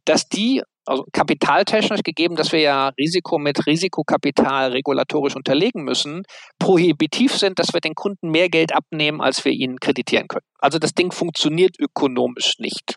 [0.05, 6.23] dass die also kapitaltechnisch gegeben, dass wir ja Risiko mit Risikokapital regulatorisch unterlegen müssen,
[6.59, 10.47] prohibitiv sind, dass wir den Kunden mehr Geld abnehmen, als wir ihnen kreditieren können.
[10.59, 12.97] Also das Ding funktioniert ökonomisch nicht.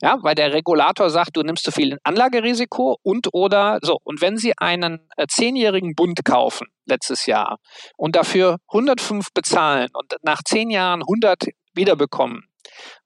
[0.00, 3.98] Ja, weil der Regulator sagt, du nimmst zu viel Anlagerisiko und oder so.
[4.04, 7.58] Und wenn Sie einen äh, zehnjährigen Bund kaufen letztes Jahr
[7.96, 12.44] und dafür 105 bezahlen und nach zehn Jahren 100 wiederbekommen,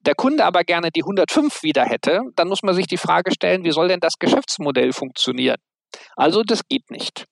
[0.00, 3.64] der Kunde aber gerne die 105 wieder hätte, dann muss man sich die Frage stellen,
[3.64, 5.58] wie soll denn das Geschäftsmodell funktionieren?
[6.16, 7.26] Also das geht nicht.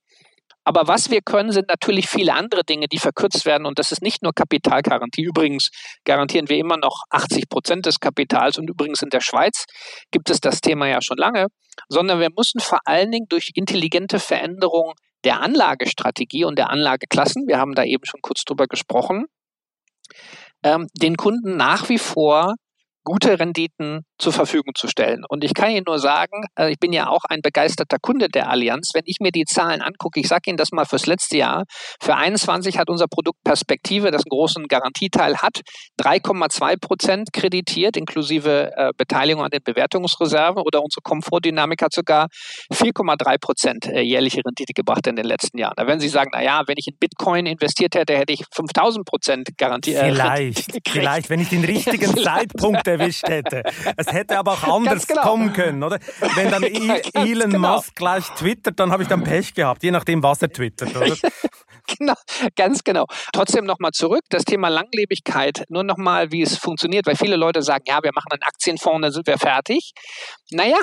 [0.71, 3.67] Aber was wir können, sind natürlich viele andere Dinge, die verkürzt werden.
[3.67, 5.25] Und das ist nicht nur Kapitalgarantie.
[5.25, 5.71] Übrigens
[6.05, 8.57] garantieren wir immer noch 80 Prozent des Kapitals.
[8.57, 9.65] Und übrigens in der Schweiz
[10.13, 11.49] gibt es das Thema ja schon lange.
[11.89, 14.93] Sondern wir müssen vor allen Dingen durch intelligente Veränderung
[15.25, 19.25] der Anlagestrategie und der Anlageklassen, wir haben da eben schon kurz drüber gesprochen,
[20.63, 22.55] ähm, den Kunden nach wie vor
[23.11, 25.25] gute Renditen zur Verfügung zu stellen.
[25.29, 28.49] Und ich kann Ihnen nur sagen, äh, ich bin ja auch ein begeisterter Kunde der
[28.49, 28.91] Allianz.
[28.95, 31.65] Wenn ich mir die Zahlen angucke, ich sage Ihnen das mal fürs letzte Jahr,
[32.01, 35.63] für 21 hat unser Produkt Perspektive, das einen großen Garantieteil hat,
[36.01, 42.29] 3,2 Prozent kreditiert, inklusive äh, Beteiligung an den Bewertungsreserven oder unsere Komfortdynamik hat sogar
[42.73, 45.75] 4,3 Prozent äh, jährliche Rendite gebracht in den letzten Jahren.
[45.77, 49.05] Da werden Sie sagen, na ja, wenn ich in Bitcoin investiert hätte, hätte ich 5000
[49.05, 50.05] Prozent garantiert.
[50.05, 53.63] Vielleicht, vielleicht, wenn ich den richtigen Zeitpunkt erwischt hätte.
[53.97, 55.23] Es hätte aber auch anders genau.
[55.23, 55.99] kommen können, oder?
[56.35, 56.63] Wenn dann
[57.15, 57.77] Elon genau.
[57.77, 61.17] Musk gleich twittert, dann habe ich dann Pech gehabt, je nachdem, was er twittert, oder?
[61.99, 62.15] genau,
[62.57, 63.07] ganz genau.
[63.33, 67.85] Trotzdem nochmal zurück, das Thema Langlebigkeit, nur nochmal, wie es funktioniert, weil viele Leute sagen,
[67.87, 69.93] ja, wir machen einen Aktienfonds, dann sind wir fertig.
[70.51, 70.79] Naja,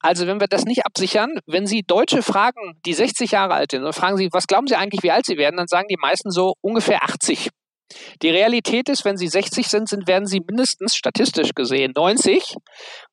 [0.00, 3.84] also wenn wir das nicht absichern, wenn Sie Deutsche fragen, die 60 Jahre alt sind,
[3.84, 6.30] und fragen Sie, was glauben Sie eigentlich, wie alt Sie werden, dann sagen die meisten
[6.30, 7.50] so ungefähr 80.
[8.22, 12.56] Die Realität ist, wenn Sie 60 sind, sind, werden Sie mindestens statistisch gesehen 90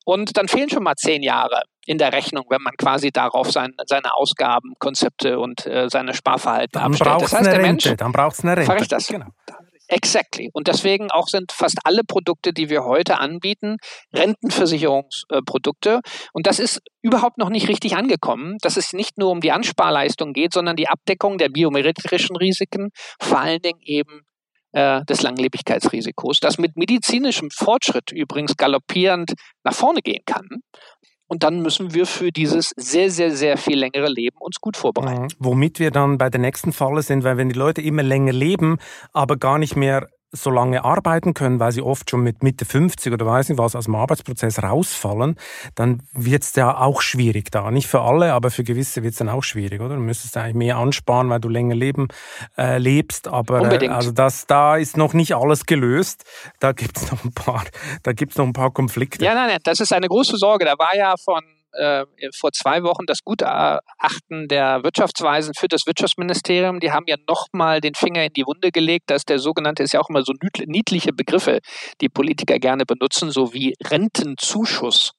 [0.04, 3.72] und dann fehlen schon mal zehn Jahre in der Rechnung, wenn man quasi darauf sein,
[3.86, 7.22] seine Ausgaben, Konzepte und äh, seine Sparverhalten dann abstellt.
[7.22, 8.86] Das heißt, der Mensch, dann braucht es eine Rente.
[8.88, 9.06] Das.
[9.06, 9.26] Genau.
[9.88, 10.50] Exactly.
[10.52, 13.76] Und deswegen auch sind fast alle Produkte, die wir heute anbieten,
[14.12, 16.00] Rentenversicherungsprodukte.
[16.32, 20.32] Und das ist überhaupt noch nicht richtig angekommen, dass es nicht nur um die Ansparleistung
[20.32, 24.22] geht, sondern die Abdeckung der biometrischen Risiken, vor allen Dingen eben
[24.76, 29.32] äh, des Langlebigkeitsrisikos, das mit medizinischem Fortschritt übrigens galoppierend
[29.64, 30.46] nach vorne gehen kann.
[31.28, 35.22] Und dann müssen wir für dieses sehr, sehr, sehr viel längere Leben uns gut vorbereiten.
[35.22, 35.28] Mhm.
[35.38, 38.76] Womit wir dann bei der nächsten Falle sind, weil wenn die Leute immer länger leben,
[39.12, 43.12] aber gar nicht mehr so lange arbeiten können, weil sie oft schon mit Mitte 50
[43.12, 45.36] oder weiß nicht was aus dem Arbeitsprozess rausfallen,
[45.74, 47.70] dann wird es ja auch schwierig da.
[47.70, 49.94] Nicht für alle, aber für gewisse wird es dann auch schwierig, oder?
[49.94, 52.08] Du müsstest eigentlich mehr ansparen, weil du länger leben
[52.58, 53.28] äh, lebst.
[53.28, 56.24] Aber äh, also das, da ist noch nicht alles gelöst.
[56.60, 57.64] Da gibt es noch ein paar,
[58.02, 59.24] da gibt's noch ein paar Konflikte.
[59.24, 60.64] Ja, nein, nein, das ist eine große Sorge.
[60.64, 61.42] Da war ja von
[61.76, 62.04] äh,
[62.34, 66.80] vor zwei Wochen das Gutachten der Wirtschaftsweisen für das Wirtschaftsministerium.
[66.80, 70.00] Die haben ja nochmal den Finger in die Wunde gelegt, dass der sogenannte, ist ja
[70.00, 70.32] auch immer so
[70.66, 71.60] niedliche Begriffe,
[72.00, 75.12] die Politiker gerne benutzen, so wie Rentenzuschuss.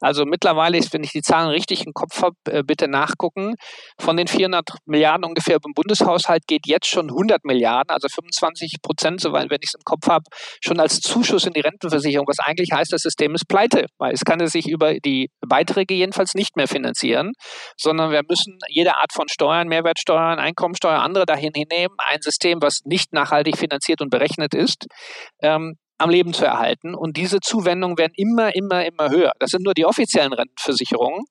[0.00, 3.54] Also mittlerweile ist, wenn ich die Zahlen richtig im Kopf habe, äh, bitte nachgucken.
[3.98, 9.20] Von den 400 Milliarden ungefähr im Bundeshaushalt geht jetzt schon 100 Milliarden, also 25 Prozent,
[9.20, 10.24] soweit wenn ich es im Kopf habe,
[10.60, 14.24] schon als Zuschuss in die Rentenversicherung, was eigentlich heißt, das System ist pleite, weil es
[14.24, 17.32] kann es sich über die Beiträge jedenfalls nicht mehr finanzieren,
[17.76, 22.80] sondern wir müssen jede Art von Steuern, Mehrwertsteuern, Einkommensteuer, andere dahin hinnehmen, ein System, was
[22.84, 24.86] nicht nachhaltig finanziert und berechnet ist,
[25.42, 26.94] ähm, am Leben zu erhalten.
[26.94, 29.32] Und diese Zuwendungen werden immer, immer, immer höher.
[29.38, 31.24] Das sind nur die offiziellen Rentenversicherungen.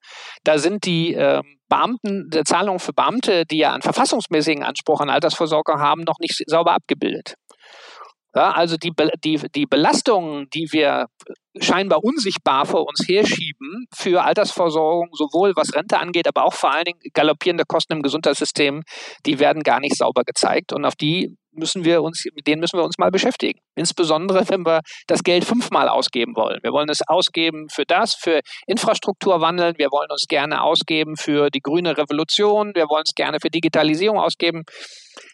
[0.43, 5.09] Da sind die ähm, Beamten, die Zahlungen für Beamte, die ja einen verfassungsmäßigen Anspruch an
[5.09, 7.35] Altersvorsorge haben, noch nicht sauber abgebildet.
[8.33, 8.91] Ja, also die,
[9.25, 11.07] die, die Belastungen, die wir
[11.59, 16.85] scheinbar unsichtbar vor uns herschieben für Altersversorgung, sowohl was Rente angeht, aber auch vor allen
[16.85, 18.83] Dingen galoppierende Kosten im Gesundheitssystem,
[19.25, 20.71] die werden gar nicht sauber gezeigt.
[20.71, 23.59] Und auf die müssen wir uns, mit denen müssen wir uns mal beschäftigen.
[23.75, 26.59] Insbesondere, wenn wir das Geld fünfmal ausgeben wollen.
[26.61, 29.75] Wir wollen es ausgeben für das, für Infrastrukturwandeln.
[29.77, 32.71] Wir wollen uns gerne ausgeben für die grüne Revolution.
[32.75, 34.63] Wir wollen es gerne für Digitalisierung ausgeben.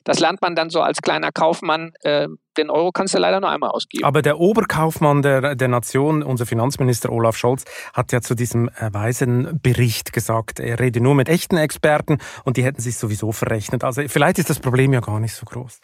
[0.04, 1.92] Das lernt man dann so als kleiner Kaufmann.
[2.02, 2.28] Äh,
[2.58, 4.04] den Euro kannst du leider nur einmal ausgeben.
[4.04, 8.94] Aber der Oberkaufmann der, der Nation, unser Finanzminister Olaf Scholz, hat ja zu diesem äh,
[8.94, 13.84] weisen Bericht gesagt, er rede nur mit echten Experten und die hätten sich sowieso verrechnet.
[13.84, 15.80] Also vielleicht ist das Problem ja gar nicht so groß.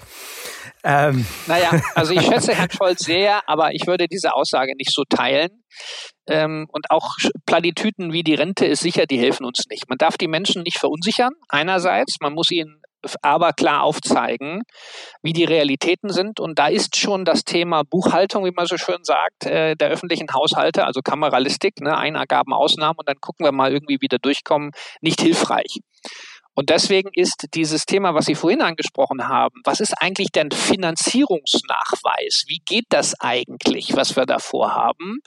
[0.84, 1.26] Ähm.
[1.48, 5.64] Naja, also ich schätze Herrn Scholz sehr, aber ich würde diese Aussage nicht so teilen.
[6.28, 7.16] Ähm, und auch
[7.46, 9.90] Platitüten wie die Rente ist sicher, die helfen uns nicht.
[9.90, 12.18] Man darf die Menschen nicht verunsichern, einerseits.
[12.22, 12.82] Man muss ihnen
[13.22, 14.64] aber klar aufzeigen,
[15.22, 16.40] wie die Realitäten sind.
[16.40, 20.28] Und da ist schon das Thema Buchhaltung, wie man so schön sagt, äh, der öffentlichen
[20.34, 24.72] Haushalte, also Kameralistik, ne, Eingaben, Ausnahmen und dann gucken wir mal irgendwie wieder durchkommen,
[25.02, 25.80] nicht hilfreich.
[26.56, 32.43] Und deswegen ist dieses Thema, was Sie vorhin angesprochen haben, was ist eigentlich denn Finanzierungsnachweis?
[32.47, 35.20] Wie geht das eigentlich, was wir da vorhaben?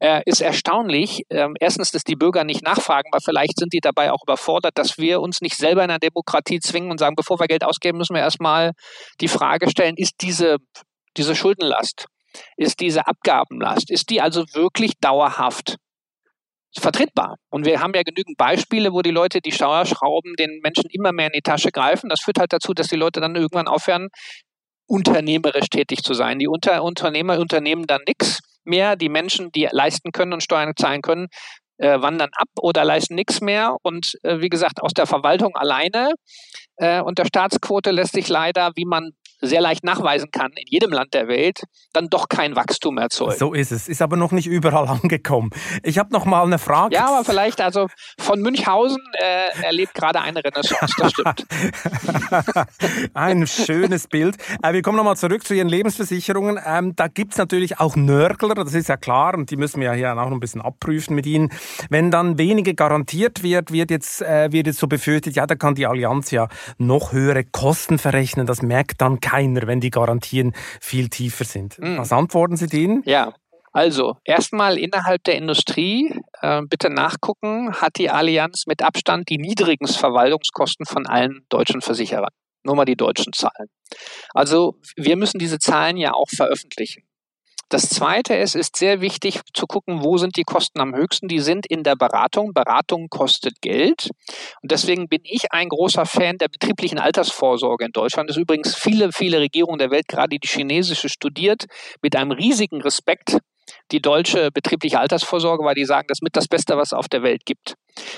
[0.00, 1.22] Äh, ist erstaunlich.
[1.30, 4.98] Ähm, erstens, dass die Bürger nicht nachfragen, weil vielleicht sind die dabei auch überfordert, dass
[4.98, 8.14] wir uns nicht selber in einer Demokratie zwingen und sagen, bevor wir Geld ausgeben, müssen
[8.14, 8.72] wir erstmal
[9.20, 10.56] die Frage stellen, ist diese,
[11.16, 12.06] diese Schuldenlast,
[12.56, 15.76] ist diese Abgabenlast, ist die also wirklich dauerhaft?
[16.80, 17.36] Vertretbar.
[17.50, 21.26] Und wir haben ja genügend Beispiele, wo die Leute die Steuerschrauben den Menschen immer mehr
[21.26, 22.08] in die Tasche greifen.
[22.08, 24.08] Das führt halt dazu, dass die Leute dann irgendwann aufhören,
[24.86, 26.38] unternehmerisch tätig zu sein.
[26.38, 28.96] Die Unter Unternehmer unternehmen dann nichts mehr.
[28.96, 31.28] Die Menschen, die leisten können und Steuern zahlen können,
[31.78, 33.76] äh, wandern ab oder leisten nichts mehr.
[33.82, 36.12] Und äh, wie gesagt, aus der Verwaltung alleine
[36.76, 40.90] äh, und der Staatsquote lässt sich leider, wie man sehr leicht nachweisen kann, in jedem
[40.90, 41.62] Land der Welt,
[41.92, 43.38] dann doch kein Wachstum erzeugt.
[43.38, 43.88] So ist es.
[43.88, 45.50] Ist aber noch nicht überall angekommen.
[45.82, 46.94] Ich habe noch mal eine Frage.
[46.94, 51.46] Ja, aber vielleicht, also von Münchhausen äh, erlebt gerade eine Renaissance, das stimmt.
[53.14, 54.36] Ein schönes Bild.
[54.62, 56.58] Äh, wir kommen nochmal zurück zu Ihren Lebensversicherungen.
[56.64, 59.94] Ähm, da gibt's natürlich auch Nörgler, das ist ja klar, und die müssen wir ja
[59.94, 61.50] hier auch noch ein bisschen abprüfen mit Ihnen.
[61.90, 65.74] Wenn dann wenige garantiert wird, wird jetzt, äh, wird jetzt so befürchtet, ja, da kann
[65.74, 68.46] die Allianz ja noch höhere Kosten verrechnen.
[68.46, 71.78] Das merkt dann keiner, wenn die Garantien viel tiefer sind.
[71.78, 71.98] Mhm.
[71.98, 73.02] Was antworten Sie denen?
[73.04, 73.32] Ja,
[73.76, 79.86] also, erstmal innerhalb der Industrie, äh, bitte nachgucken, hat die Allianz mit Abstand die niedrigen
[79.86, 82.32] Verwaltungskosten von allen deutschen Versicherern.
[82.64, 83.68] Nur mal die deutschen Zahlen.
[84.32, 87.02] Also, wir müssen diese Zahlen ja auch veröffentlichen.
[87.68, 91.26] Das Zweite ist, ist sehr wichtig zu gucken, wo sind die Kosten am höchsten.
[91.26, 92.54] Die sind in der Beratung.
[92.54, 94.10] Beratung kostet Geld.
[94.62, 98.30] Und deswegen bin ich ein großer Fan der betrieblichen Altersvorsorge in Deutschland.
[98.30, 101.64] Das ist übrigens viele, viele Regierungen der Welt, gerade die chinesische, studiert
[102.02, 103.38] mit einem riesigen Respekt
[103.90, 107.08] die deutsche betriebliche Altersvorsorge, weil die sagen, das ist mit das Beste, was es auf
[107.08, 107.74] der Welt gibt.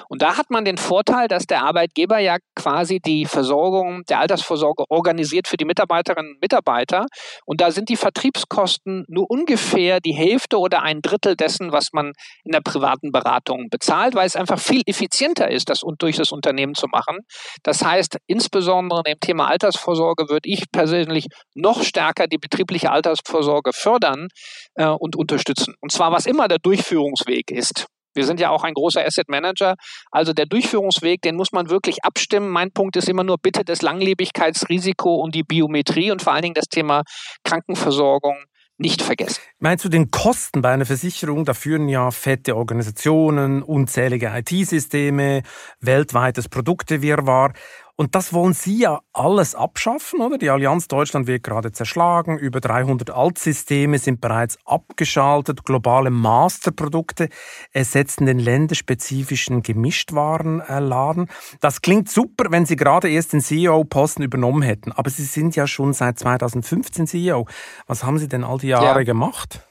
[0.08, 4.84] Und da hat man den Vorteil, dass der Arbeitgeber ja quasi die Versorgung der Altersvorsorge
[4.88, 7.06] organisiert für die Mitarbeiterinnen und Mitarbeiter.
[7.44, 12.12] Und da sind die Vertriebskosten nur ungefähr die Hälfte oder ein Drittel dessen, was man
[12.44, 16.74] in der privaten Beratung bezahlt, weil es einfach viel effizienter ist, das durch das Unternehmen
[16.74, 17.18] zu machen.
[17.62, 24.28] Das heißt, insbesondere im Thema Altersvorsorge würde ich persönlich noch stärker die betriebliche Altersvorsorge fördern
[24.74, 25.74] äh, und unterstützen.
[25.80, 27.86] Und zwar was immer der Durchführungsweg ist.
[28.18, 29.76] Wir sind ja auch ein großer Asset Manager.
[30.10, 32.50] Also der Durchführungsweg, den muss man wirklich abstimmen.
[32.50, 36.54] Mein Punkt ist immer nur bitte das Langlebigkeitsrisiko und die Biometrie und vor allen Dingen
[36.54, 37.02] das Thema
[37.44, 38.36] Krankenversorgung
[38.78, 39.40] nicht vergessen.
[39.58, 41.44] Meinst du den Kosten bei einer Versicherung?
[41.44, 45.42] Da führen ja fette Organisationen, unzählige IT-Systeme,
[45.80, 47.52] weltweites Produktewirrwarr.
[48.00, 50.38] Und das wollen Sie ja alles abschaffen, oder?
[50.38, 52.38] Die Allianz Deutschland wird gerade zerschlagen.
[52.38, 55.64] Über 300 Altsysteme sind bereits abgeschaltet.
[55.64, 57.28] Globale Masterprodukte
[57.72, 61.28] ersetzen den länderspezifischen Gemischtwarenladen.
[61.60, 64.92] Das klingt super, wenn Sie gerade erst den CEO-Posten übernommen hätten.
[64.92, 67.48] Aber Sie sind ja schon seit 2015 CEO.
[67.88, 69.02] Was haben Sie denn all die Jahre ja.
[69.02, 69.67] gemacht?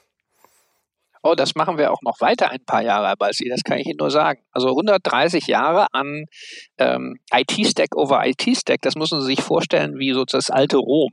[1.22, 3.98] Oh, das machen wir auch noch weiter ein paar Jahre, Balsi, das kann ich Ihnen
[3.98, 4.40] nur sagen.
[4.52, 6.24] Also 130 Jahre an
[6.78, 11.10] ähm, IT-Stack over IT-Stack, das müssen Sie sich vorstellen wie so das alte Rom.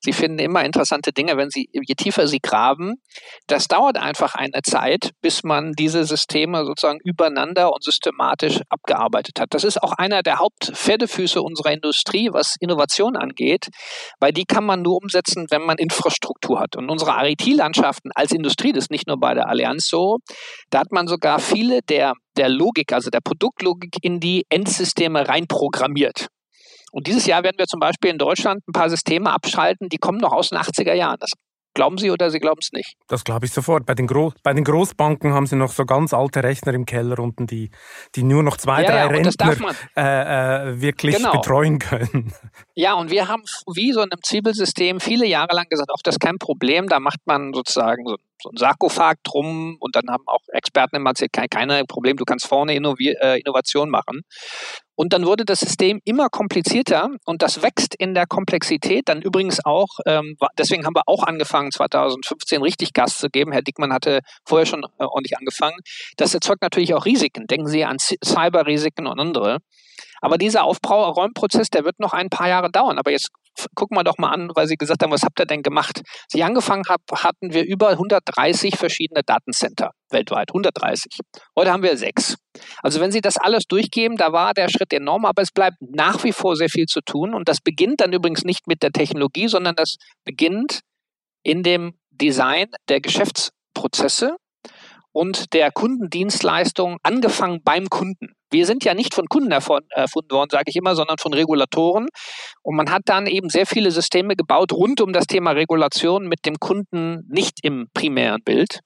[0.00, 2.94] Sie finden immer interessante Dinge, wenn Sie, je tiefer Sie graben.
[3.46, 9.48] Das dauert einfach eine Zeit, bis man diese Systeme sozusagen übereinander und systematisch abgearbeitet hat.
[9.50, 13.68] Das ist auch einer der Hauptpferdefüße unserer Industrie, was Innovation angeht,
[14.20, 16.76] weil die kann man nur umsetzen, wenn man Infrastruktur hat.
[16.76, 20.18] Und unsere IT-Landschaften als Industrie, das ist nicht nur bei der Allianz so,
[20.70, 26.28] da hat man sogar viele der, der Logik, also der Produktlogik in die Endsysteme reinprogrammiert.
[26.94, 30.18] Und dieses Jahr werden wir zum Beispiel in Deutschland ein paar Systeme abschalten, die kommen
[30.18, 31.16] noch aus den 80er Jahren.
[31.18, 31.32] Das
[31.74, 32.94] Glauben Sie oder Sie glauben es nicht?
[33.08, 33.84] Das glaube ich sofort.
[33.84, 37.18] Bei den, Gro bei den Großbanken haben Sie noch so ganz alte Rechner im Keller
[37.18, 37.70] unten, die,
[38.14, 41.32] die nur noch zwei, ja, drei ja, Rentner äh, äh, wirklich genau.
[41.32, 42.32] betreuen können.
[42.76, 43.42] Ja, und wir haben
[43.72, 46.98] wie so in einem Zwiebelsystem viele Jahre lang gesagt, auch das ist kein Problem, da
[46.98, 51.32] macht man sozusagen so, so ein Sarkophag drum und dann haben auch Experten immer gesagt,
[51.32, 54.20] kein, keine Problem, du kannst vorne Innovi äh, Innovation machen.
[54.96, 59.08] Und dann wurde das System immer komplizierter und das wächst in der Komplexität.
[59.08, 63.50] Dann übrigens auch, ähm, deswegen haben wir auch angefangen, 2015 richtig Gas zu geben.
[63.50, 65.78] Herr Dickmann hatte vorher schon äh, ordentlich angefangen.
[66.16, 67.46] Das erzeugt natürlich auch Risiken.
[67.48, 69.58] Denken Sie an Cyberrisiken und andere.
[70.20, 72.98] Aber dieser Aufräumprozess, der wird noch ein paar Jahre dauern.
[72.98, 73.30] Aber jetzt
[73.74, 76.02] gucken wir doch mal an, weil Sie gesagt haben, was habt ihr denn gemacht?
[76.28, 80.50] Sie angefangen haben, hatten wir über 130 verschiedene Datencenter weltweit.
[80.50, 81.18] 130.
[81.56, 82.36] Heute haben wir sechs.
[82.82, 86.24] Also wenn Sie das alles durchgeben, da war der Schritt enorm, aber es bleibt nach
[86.24, 87.34] wie vor sehr viel zu tun.
[87.34, 90.80] Und das beginnt dann übrigens nicht mit der Technologie, sondern das beginnt
[91.42, 94.36] in dem Design der Geschäftsprozesse
[95.12, 98.34] und der Kundendienstleistung, angefangen beim Kunden.
[98.54, 102.06] Wir sind ja nicht von Kunden erfunden worden, sage ich immer, sondern von Regulatoren.
[102.62, 106.46] Und man hat dann eben sehr viele Systeme gebaut rund um das Thema Regulation mit
[106.46, 108.78] dem Kunden nicht im primären Bild.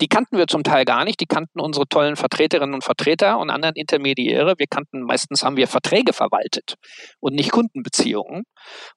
[0.00, 1.20] Die kannten wir zum Teil gar nicht.
[1.20, 4.54] Die kannten unsere tollen Vertreterinnen und Vertreter und anderen Intermediäre.
[4.58, 6.74] Wir kannten, meistens haben wir Verträge verwaltet
[7.18, 8.44] und nicht Kundenbeziehungen.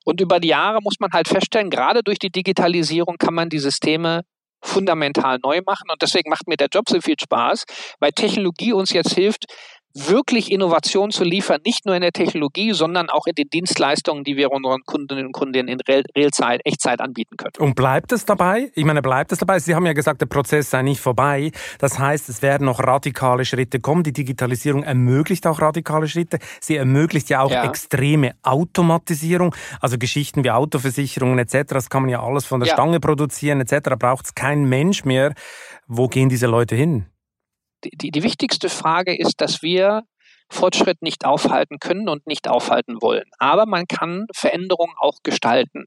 [0.05, 3.59] Und über die Jahre muss man halt feststellen, gerade durch die Digitalisierung kann man die
[3.59, 4.21] Systeme
[4.61, 5.89] fundamental neu machen.
[5.89, 7.63] Und deswegen macht mir der Job so viel Spaß,
[7.99, 9.45] weil Technologie uns jetzt hilft,
[9.93, 14.37] wirklich Innovation zu liefern, nicht nur in der Technologie, sondern auch in den Dienstleistungen, die
[14.37, 15.79] wir unseren Kundinnen und Kunden in
[16.15, 17.53] Realzeit, Echtzeit anbieten können.
[17.59, 18.71] Und bleibt es dabei?
[18.75, 19.59] Ich meine, bleibt es dabei?
[19.59, 21.51] Sie haben ja gesagt, der Prozess sei nicht vorbei.
[21.79, 24.03] Das heißt, es werden noch radikale Schritte kommen.
[24.03, 26.39] Die Digitalisierung ermöglicht auch radikale Schritte.
[26.61, 27.63] Sie ermöglicht ja auch ja.
[27.65, 31.69] extreme Automatisierung, also Geschichten wie Autoversicherungen etc.
[31.69, 32.73] Das kann man ja alles von der ja.
[32.75, 33.95] Stange produzieren etc.
[33.97, 35.33] Braucht es kein Mensch mehr.
[35.87, 37.07] Wo gehen diese Leute hin?
[37.83, 40.03] Die, die wichtigste Frage ist, dass wir
[40.51, 43.29] Fortschritt nicht aufhalten können und nicht aufhalten wollen.
[43.37, 45.85] Aber man kann Veränderungen auch gestalten.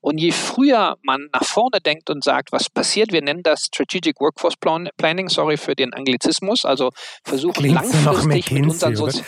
[0.00, 4.20] Und je früher man nach vorne denkt und sagt, was passiert, wir nennen das Strategic
[4.20, 6.90] Workforce Planning, sorry für den Anglizismus, also
[7.24, 9.22] versuchen Klingt langfristig mit unseren Sozi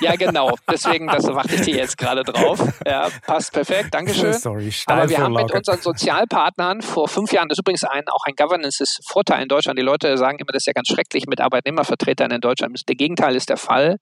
[0.00, 0.54] Ja, genau.
[0.70, 2.60] Deswegen, das warte ich dir jetzt gerade drauf.
[2.86, 3.92] Ja, passt perfekt.
[3.92, 4.32] Dankeschön.
[4.42, 8.24] Sorry, Aber wir haben mit unseren Sozialpartnern vor fünf Jahren, das ist übrigens ein, auch
[8.24, 9.78] ein Governance-Vorteil in Deutschland.
[9.78, 12.80] Die Leute sagen immer, das ist ja ganz schrecklich mit Arbeitnehmervertretern in Deutschland.
[12.88, 13.98] Der Gegenteil ist der Fall.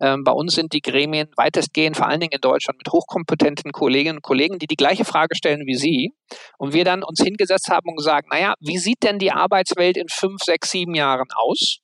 [0.00, 4.18] Ähm, bei uns sind die Gremien weitestgehend, vor allen Dingen in Deutschland, mit hochkompetenten Kolleginnen
[4.18, 6.12] und Kollegen, die die gleiche Frage stellen wie Sie.
[6.58, 10.08] Und wir dann uns hingesetzt haben und gesagt, naja, wie sieht denn die Arbeitswelt in
[10.08, 11.80] fünf, sechs, sieben Jahren aus?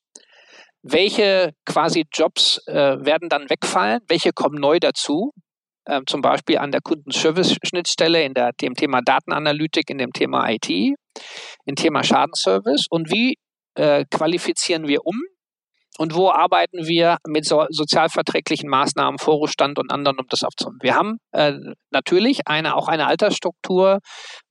[0.89, 5.33] welche quasi Jobs äh, werden dann wegfallen, welche kommen neu dazu,
[5.85, 10.69] äh, zum Beispiel an der Kundenservice-Schnittstelle, in der, dem Thema Datenanalytik, in dem Thema IT,
[10.69, 13.37] im Thema Schadenservice und wie
[13.75, 15.21] äh, qualifizieren wir um
[15.99, 20.79] und wo arbeiten wir mit so, sozialverträglichen Maßnahmen, Vorruhestand und anderen, um das aufzunehmen.
[20.83, 21.55] Wir haben äh,
[21.91, 24.01] natürlich eine, auch eine Altersstruktur,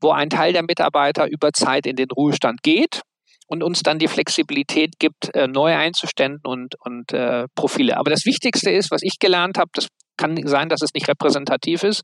[0.01, 3.01] wo ein Teil der Mitarbeiter über Zeit in den Ruhestand geht
[3.47, 7.97] und uns dann die Flexibilität gibt, äh, neu einzustellen und, und äh, Profile.
[7.97, 9.87] Aber das Wichtigste ist, was ich gelernt habe, das
[10.17, 12.01] kann sein, dass es nicht repräsentativ ist,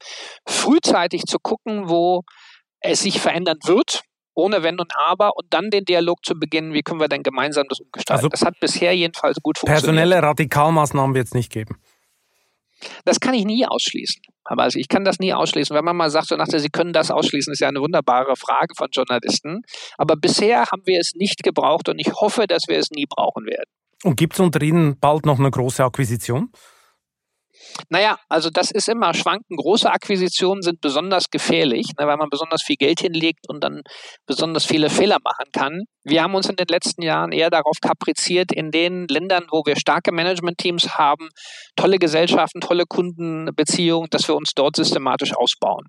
[0.48, 2.22] frühzeitig zu gucken, wo
[2.82, 4.02] es sich verändern wird,
[4.34, 7.66] ohne Wenn und Aber und dann den Dialog zu beginnen, wie können wir denn gemeinsam
[7.68, 8.18] das umgestalten.
[8.18, 9.84] Also das hat bisher jedenfalls gut funktioniert.
[9.84, 11.78] Personelle Radikalmaßnahmen wird es nicht geben.
[13.06, 14.22] Das kann ich nie ausschließen.
[14.44, 15.76] Aber also ich kann das nie ausschließen.
[15.76, 18.36] Wenn man mal sagt, so nach der, Sie können das ausschließen, ist ja eine wunderbare
[18.36, 19.62] Frage von Journalisten.
[19.98, 23.46] Aber bisher haben wir es nicht gebraucht und ich hoffe, dass wir es nie brauchen
[23.46, 23.70] werden.
[24.04, 26.52] Und gibt es unter Ihnen bald noch eine große Akquisition?
[27.90, 29.58] Naja, also das ist immer schwanken.
[29.58, 33.82] Große Akquisitionen sind besonders gefährlich, ne, weil man besonders viel Geld hinlegt und dann
[34.26, 35.84] besonders viele Fehler machen kann.
[36.04, 39.76] Wir haben uns in den letzten Jahren eher darauf kapriziert, in den Ländern, wo wir
[39.76, 41.30] starke Managementteams haben,
[41.76, 45.86] tolle Gesellschaften, tolle Kundenbeziehungen, dass wir uns dort systematisch ausbauen.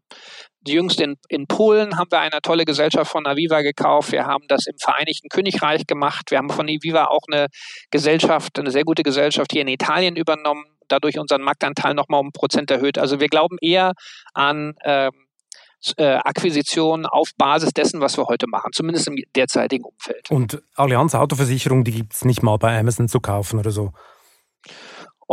[0.67, 4.13] Jüngst in, in Polen haben wir eine tolle Gesellschaft von Aviva gekauft.
[4.13, 6.31] Wir haben das im Vereinigten Königreich gemacht.
[6.31, 7.47] Wir haben von Aviva auch eine
[7.91, 12.33] Gesellschaft, eine sehr gute Gesellschaft hier in Italien übernommen dadurch unseren Marktanteil nochmal um ein
[12.33, 12.99] Prozent erhöht.
[12.99, 13.93] Also wir glauben eher
[14.35, 15.11] an ähm,
[15.97, 20.31] äh, Akquisitionen auf Basis dessen, was wir heute machen, zumindest im derzeitigen Umfeld.
[20.31, 23.93] Und Allianz Autoversicherung, die gibt es nicht mal bei Amazon zu kaufen oder so?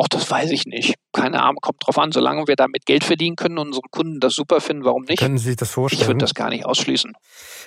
[0.02, 0.95] Ach, das weiß ich nicht.
[1.12, 2.14] Keine Ahnung, kommt drauf an.
[2.14, 5.20] Solange wir damit Geld verdienen können und unsere Kunden das super finden, warum nicht?
[5.20, 6.02] Können Sie sich das vorstellen?
[6.02, 7.12] Ich würde das gar nicht ausschließen.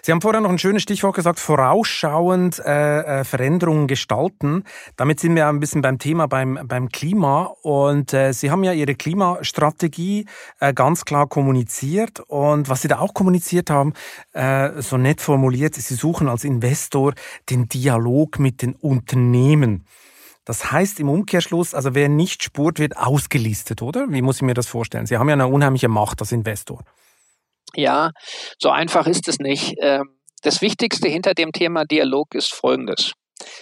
[0.01, 4.64] Sie haben vorher noch ein schönes Stichwort gesagt, vorausschauend äh, äh, Veränderungen gestalten.
[4.97, 7.53] Damit sind wir ein bisschen beim Thema, beim, beim Klima.
[7.62, 10.24] Und äh, Sie haben ja Ihre Klimastrategie
[10.61, 12.20] äh, ganz klar kommuniziert.
[12.28, 13.93] Und was Sie da auch kommuniziert haben,
[14.33, 17.12] äh, so nett formuliert, Sie suchen als Investor
[17.51, 19.85] den Dialog mit den Unternehmen.
[20.45, 24.07] Das heißt im Umkehrschluss, also wer nicht spurt, wird ausgelistet, oder?
[24.09, 25.07] Wie muss ich mir das vorstellen?
[25.07, 26.82] Sie haben ja eine unheimliche Macht als Investor.
[27.74, 28.11] Ja,
[28.59, 29.74] so einfach ist es nicht.
[29.80, 33.12] Ähm, das Wichtigste hinter dem Thema Dialog ist Folgendes.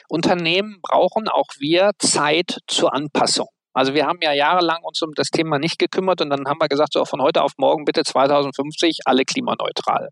[0.09, 3.49] Unternehmen brauchen auch wir Zeit zur Anpassung.
[3.73, 6.69] Also wir haben ja jahrelang uns um das Thema nicht gekümmert und dann haben wir
[6.69, 10.09] gesagt, so von heute auf morgen bitte 2050 alle klimaneutral.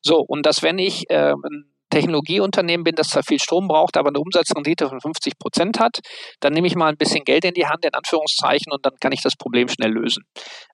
[0.00, 4.08] So, und dass wenn ich äh, ein Technologieunternehmen bin, das zwar viel Strom braucht, aber
[4.08, 6.00] eine Umsatzrendite von 50 Prozent hat,
[6.40, 9.12] dann nehme ich mal ein bisschen Geld in die Hand, in Anführungszeichen, und dann kann
[9.12, 10.24] ich das Problem schnell lösen.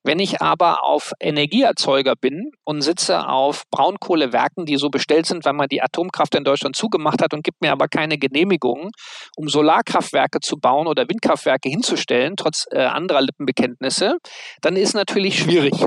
[0.03, 5.53] Wenn ich aber auf Energieerzeuger bin und sitze auf Braunkohlewerken, die so bestellt sind, weil
[5.53, 8.91] man die Atomkraft in Deutschland zugemacht hat und gibt mir aber keine Genehmigung,
[9.37, 14.17] um Solarkraftwerke zu bauen oder Windkraftwerke hinzustellen, trotz äh, anderer Lippenbekenntnisse,
[14.63, 15.85] dann ist natürlich schwierig.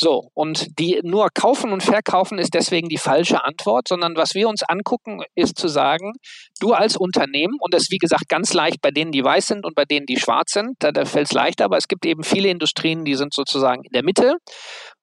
[0.00, 4.48] So, und die nur kaufen und verkaufen ist deswegen die falsche Antwort, sondern was wir
[4.48, 6.12] uns angucken, ist zu sagen,
[6.60, 9.66] du als Unternehmen, und das ist wie gesagt ganz leicht bei denen, die weiß sind
[9.66, 12.22] und bei denen, die schwarz sind, da, da fällt es leichter, aber es gibt eben
[12.22, 14.36] viele Industrien, die sind sozusagen in der Mitte.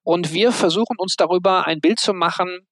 [0.02, 2.66] Und wir versuchen uns darüber ein Bild zu machen,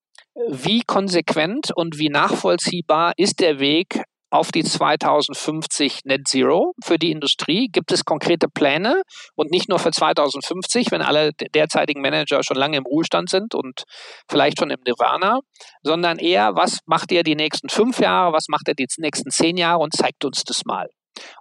[0.49, 4.03] wie konsequent und wie nachvollziehbar ist der Weg
[4.35, 7.69] auf die 2050 Net Zero für die Industrie?
[7.71, 9.03] Gibt es konkrete Pläne
[9.37, 13.85] und nicht nur für 2050, wenn alle derzeitigen Manager schon lange im Ruhestand sind und
[14.29, 15.39] vielleicht schon im Nirvana,
[15.83, 19.57] sondern eher, was macht ihr die nächsten fünf Jahre, was macht ihr die nächsten zehn
[19.57, 20.89] Jahre und zeigt uns das mal.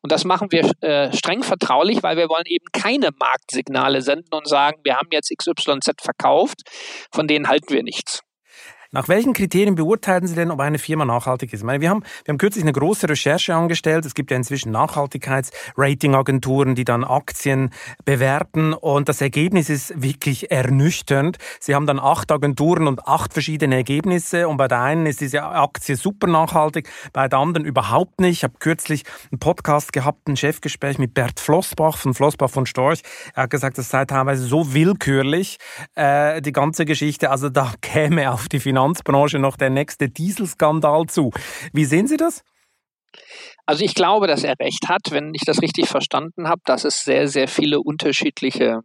[0.04, 4.48] Und das machen wir äh, streng vertraulich, weil wir wollen eben keine Marktsignale senden und
[4.48, 6.62] sagen, wir haben jetzt XYZ verkauft,
[7.12, 8.22] von denen halten wir nichts.
[8.94, 11.62] Nach welchen Kriterien beurteilen Sie denn, ob eine Firma nachhaltig ist?
[11.62, 14.06] Ich meine, wir haben, wir haben kürzlich eine große Recherche angestellt.
[14.06, 17.72] Es gibt ja inzwischen Nachhaltigkeitsratingagenturen, die dann Aktien
[18.06, 21.39] bewerten und das Ergebnis ist wirklich ernüchternd.
[21.60, 25.41] Sie haben dann acht Agenturen und acht verschiedene Ergebnisse und bei der einen ist diese
[25.41, 28.38] Aktie super nachhaltig, bei der anderen überhaupt nicht.
[28.38, 33.02] Ich habe kürzlich einen Podcast gehabt, ein Chefgespräch mit Bert Flossbach von Flossbach von Storch.
[33.34, 35.58] Er hat gesagt, das sei teilweise so willkürlich,
[35.96, 37.32] äh, die ganze Geschichte.
[37.32, 41.32] Also da käme auf die Finanz Finanzbranche noch der nächste Dieselskandal zu.
[41.72, 42.44] Wie sehen Sie das?
[43.66, 47.04] Also ich glaube, dass er recht hat, wenn ich das richtig verstanden habe, dass es
[47.04, 48.82] sehr, sehr viele unterschiedliche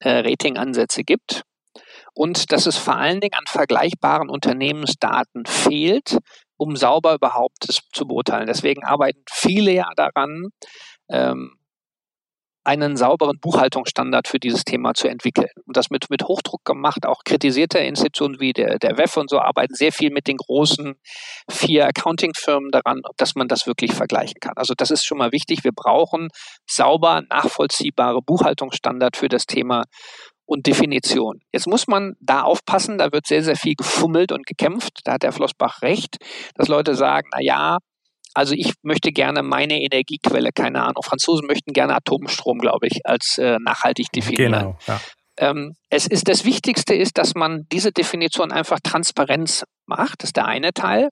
[0.00, 1.42] äh, Ratingansätze gibt
[2.14, 6.18] und dass es vor allen Dingen an vergleichbaren Unternehmensdaten fehlt,
[6.56, 8.46] um sauber überhaupt das zu beurteilen.
[8.46, 10.48] Deswegen arbeiten viele ja daran,
[11.08, 11.52] ähm,
[12.64, 15.50] einen sauberen Buchhaltungsstandard für dieses Thema zu entwickeln.
[15.66, 17.06] Und das mit, mit Hochdruck gemacht.
[17.06, 20.94] Auch kritisierte Institutionen wie der, der WEF und so arbeiten sehr viel mit den großen
[21.50, 24.54] vier Accounting-Firmen daran, dass man das wirklich vergleichen kann.
[24.56, 25.64] Also das ist schon mal wichtig.
[25.64, 26.28] Wir brauchen
[26.68, 29.84] sauber nachvollziehbare Buchhaltungsstandard für das Thema
[30.44, 31.40] und Definition.
[31.52, 35.00] Jetzt muss man da aufpassen, da wird sehr, sehr viel gefummelt und gekämpft.
[35.04, 36.18] Da hat der Flossbach recht,
[36.54, 37.78] dass Leute sagen, na ja,
[38.34, 43.38] also ich möchte gerne meine Energiequelle, keine Ahnung, Franzosen möchten gerne Atomstrom, glaube ich, als
[43.38, 44.52] äh, nachhaltig definieren.
[44.52, 45.00] Genau, ja.
[45.38, 50.22] Ähm, es ist das Wichtigste ist, dass man diese Definition einfach Transparenz macht.
[50.22, 51.08] Das ist der eine Teil.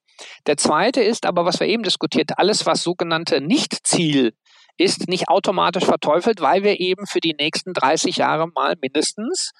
[0.46, 4.32] Der zweite ist aber, was wir eben diskutiert, alles, was sogenannte Nicht-Ziel
[4.76, 9.50] ist nicht automatisch verteufelt, weil wir eben für die nächsten 30 Jahre mal mindestens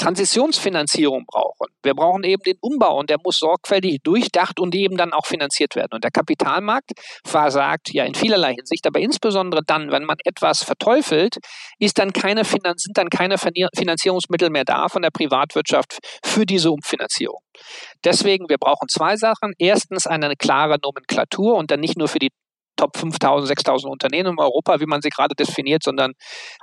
[0.00, 1.68] Transitionsfinanzierung brauchen.
[1.82, 5.76] Wir brauchen eben den Umbau und der muss sorgfältig durchdacht und eben dann auch finanziert
[5.76, 5.90] werden.
[5.92, 6.92] Und der Kapitalmarkt
[7.24, 11.36] versagt ja in vielerlei Hinsicht, aber insbesondere dann, wenn man etwas verteufelt,
[11.78, 16.70] ist dann keine Finanz sind dann keine Finanzierungsmittel mehr da von der Privatwirtschaft für diese
[16.70, 17.42] Umfinanzierung.
[18.02, 19.52] Deswegen, wir brauchen zwei Sachen.
[19.58, 22.30] Erstens eine klare Nomenklatur und dann nicht nur für die
[22.76, 26.12] Top 5000, 6000 Unternehmen in Europa, wie man sie gerade definiert, sondern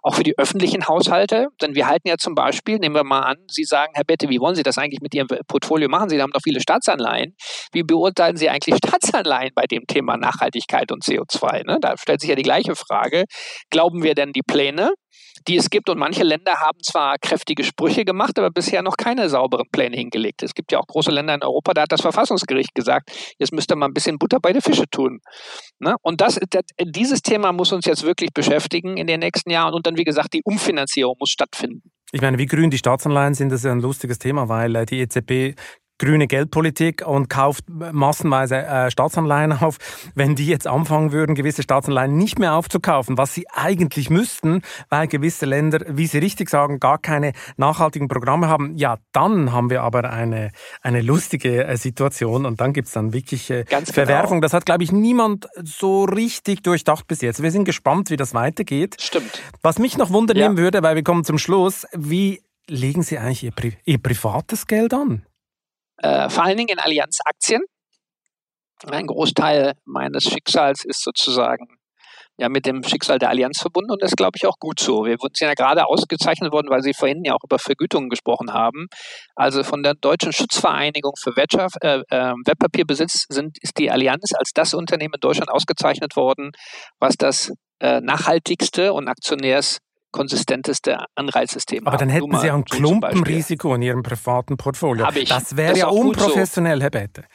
[0.04, 1.48] auch für die öffentlichen Haushalte.
[1.62, 4.40] Denn wir halten ja zum Beispiel, nehmen wir mal an, Sie sagen, Herr Bette, wie
[4.40, 6.10] wollen Sie das eigentlich mit Ihrem Portfolio machen?
[6.10, 7.36] Sie haben doch viele Staatsanleihen.
[7.72, 11.66] Wie beurteilen Sie eigentlich Staatsanleihen bei dem Thema Nachhaltigkeit und CO2?
[11.66, 11.78] Ne?
[11.82, 13.26] Da stellt sich ja die gleiche Frage.
[13.70, 14.94] Glauben wir denn die Pläne?
[15.48, 15.90] Die es gibt.
[15.90, 20.44] Und manche Länder haben zwar kräftige Sprüche gemacht, aber bisher noch keine sauberen Pläne hingelegt.
[20.44, 23.76] Es gibt ja auch große Länder in Europa, da hat das Verfassungsgericht gesagt, jetzt müsste
[23.76, 25.20] man ein bisschen Butter bei den Fische tun.
[25.80, 25.96] Ne?
[26.02, 29.74] Und das, das, dieses Thema muss uns jetzt wirklich beschäftigen in den nächsten Jahren.
[29.74, 31.92] Und dann, wie gesagt, die Umfinanzierung muss stattfinden.
[32.12, 35.00] Ich meine, wie grün die Staatsanleihen sind, das ist ein lustiges Thema, weil äh, die
[35.00, 35.60] EZB
[36.00, 39.78] grüne Geldpolitik und kauft massenweise äh, Staatsanleihen auf.
[40.16, 45.08] Wenn die jetzt anfangen würden, gewisse Staatsanleihen nicht mehr aufzukaufen, was sie eigentlich müssten, weil
[45.08, 49.84] gewisse Länder, wie Sie richtig sagen, gar keine nachhaltigen Programme haben, ja, dann haben wir
[49.84, 54.06] aber eine, eine lustige äh, Situation und dann gibt's dann wirklich äh, Ganz genau.
[54.06, 54.42] Verwerfung.
[54.42, 57.42] Das hat, glaube ich, niemand so richtig durchdacht bis jetzt.
[57.42, 58.98] Wir sind gespannt, wie das weitergeht.
[59.00, 59.42] Stimmt.
[59.62, 60.58] Was mich noch wundern ja.
[60.58, 64.94] würde, weil wir kommen zum Schluss, wie legen Sie eigentlich Ihr, Pri Ihr privates Geld
[64.94, 65.24] an?
[65.98, 67.62] Äh, vor allen Dingen in Allianz-Aktien.
[68.90, 71.78] Ein Großteil meines Schicksals ist sozusagen
[72.38, 75.06] ja mit dem Schicksal der Allianz verbunden und das glaube ich, auch gut so.
[75.06, 78.88] Wir sind ja gerade ausgezeichnet worden, weil Sie vorhin ja auch über Vergütungen gesprochen haben.
[79.36, 84.52] Also von der Deutschen Schutzvereinigung für Wirtschaft, äh, äh, Wertpapierbesitz sind, ist die Allianz als
[84.54, 86.52] das Unternehmen in Deutschland ausgezeichnet worden,
[87.00, 89.80] was das äh, nachhaltigste und aktionärs
[90.18, 95.08] konsistenteste Anreizsystem Aber dann hätten Sie auch ein Klumpenrisiko in Ihrem privaten Portfolio.
[95.14, 95.30] Ich.
[95.30, 96.84] Das wäre das ja unprofessionell, so.
[96.84, 97.26] Herr Bette.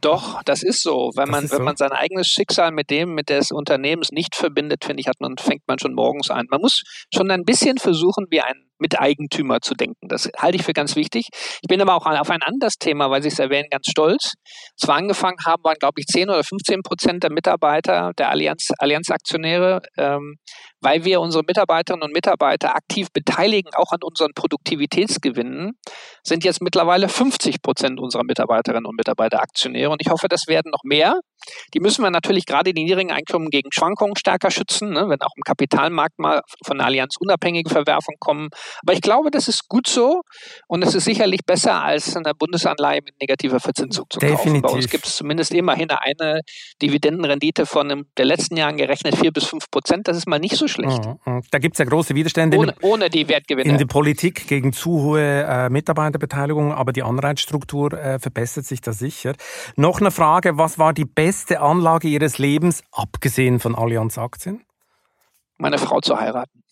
[0.00, 1.10] Doch, das ist so.
[1.14, 1.62] Wenn man, wenn so.
[1.62, 5.36] man sein eigenes Schicksal mit dem, mit des Unternehmens nicht verbindet, finde ich, hat man,
[5.38, 6.46] fängt man schon morgens an.
[6.50, 6.82] Man muss
[7.12, 10.08] schon ein bisschen versuchen, wie ein Miteigentümer zu denken.
[10.08, 11.28] Das halte ich für ganz wichtig.
[11.32, 14.34] Ich bin aber auch auf ein anderes Thema, weil Sie es erwähnen, ganz stolz.
[14.76, 19.82] Zwar angefangen haben, waren, glaube ich, 10 oder 15 Prozent der Mitarbeiter der Allianz, Allianz-Aktionäre,
[19.98, 20.36] ähm,
[20.80, 25.72] weil wir unsere Mitarbeiterinnen und Mitarbeiter aktiv beteiligen, auch an unseren Produktivitätsgewinnen,
[26.22, 29.90] sind jetzt mittlerweile 50 Prozent unserer Mitarbeiterinnen und Mitarbeiter Aktionäre.
[29.90, 31.20] Und ich hoffe, das werden noch mehr.
[31.74, 35.32] Die müssen wir natürlich gerade die niedrigen Einkommen gegen Schwankungen stärker schützen, ne, wenn auch
[35.36, 38.48] im Kapitalmarkt mal von der Allianz unabhängige Verwerfungen kommen.
[38.82, 40.22] Aber ich glaube, das ist gut so
[40.68, 44.44] und es ist sicherlich besser, als eine Bundesanleihe mit negativer Verzinsung zu Definitiv.
[44.44, 44.62] kaufen.
[44.62, 46.40] Bei uns gibt es zumindest immerhin eine
[46.82, 50.08] Dividendenrendite von einem, der letzten Jahren gerechnet vier bis fünf Prozent.
[50.08, 51.04] Das ist mal nicht so schlecht.
[51.04, 51.42] Mhm, mhm.
[51.50, 53.70] Da gibt es ja große Widerstände ohne, in, ohne die Wertgewinne.
[53.70, 58.92] In der Politik gegen zu hohe äh, Mitarbeiterbeteiligung, aber die Anreizstruktur äh, verbessert sich da
[58.92, 59.34] sicher.
[59.76, 64.64] Noch eine Frage, was war die beste Anlage Ihres Lebens, abgesehen von Allianz Aktien?
[65.58, 66.62] Meine Frau zu heiraten.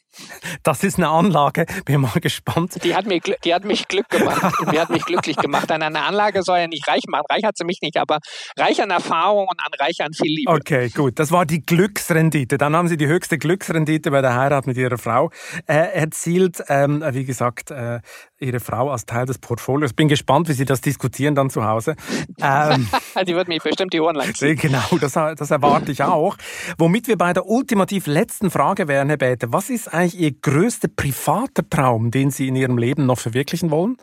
[0.62, 1.66] Das ist eine Anlage.
[1.84, 2.82] Bin mal gespannt.
[2.84, 4.54] Die hat, mir, die hat mich Glück gemacht.
[4.72, 5.70] Die hat mich glücklich gemacht.
[5.70, 7.24] An eine Anlage soll ja nicht reich machen.
[7.30, 8.18] Reich hat sie mich nicht, aber
[8.58, 10.50] reich an Erfahrung und an reich an viel Liebe.
[10.50, 11.18] Okay, gut.
[11.18, 12.58] Das war die Glücksrendite.
[12.58, 15.30] Dann haben Sie die höchste Glücksrendite bei der Heirat mit Ihrer Frau
[15.66, 16.62] äh, erzielt.
[16.68, 18.00] Ähm, wie gesagt, äh,
[18.40, 19.92] Ihre Frau als Teil des Portfolios.
[19.92, 21.94] Bin gespannt, wie Sie das diskutieren dann zu Hause.
[22.40, 22.88] Ähm,
[23.26, 24.56] die wird mir bestimmt die Ohren lang ziehen.
[24.56, 26.36] Genau, das, das erwarte ich auch.
[26.76, 29.52] Womit wir bei der ultimativ letzten Frage wären, Herr Bäte.
[29.52, 33.96] Was ist eigentlich Ihr größter privater Traum, den Sie in Ihrem Leben noch verwirklichen wollen?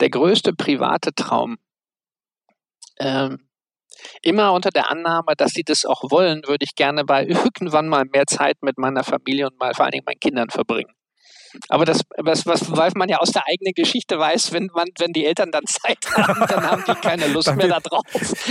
[0.00, 1.56] Der größte private Traum.
[2.98, 3.38] Ähm,
[4.22, 8.04] immer unter der Annahme, dass Sie das auch wollen, würde ich gerne bei irgendwann mal
[8.04, 10.92] mehr Zeit mit meiner Familie und mal vor allen Dingen meinen Kindern verbringen.
[11.68, 15.12] Aber das, was, was, weil man ja aus der eigenen Geschichte weiß, wenn man, wenn
[15.12, 18.02] die Eltern dann Zeit haben, dann haben die keine Lust mehr darauf.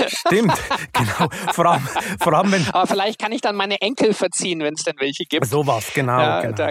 [0.07, 0.53] Stimmt,
[0.93, 1.29] genau.
[1.53, 1.87] Vor allem,
[2.19, 5.25] vor allem wenn Aber vielleicht kann ich dann meine Enkel verziehen, wenn es denn welche
[5.25, 5.45] gibt.
[5.45, 6.19] Sowas, genau.
[6.19, 6.55] Ja, genau.
[6.55, 6.69] Da,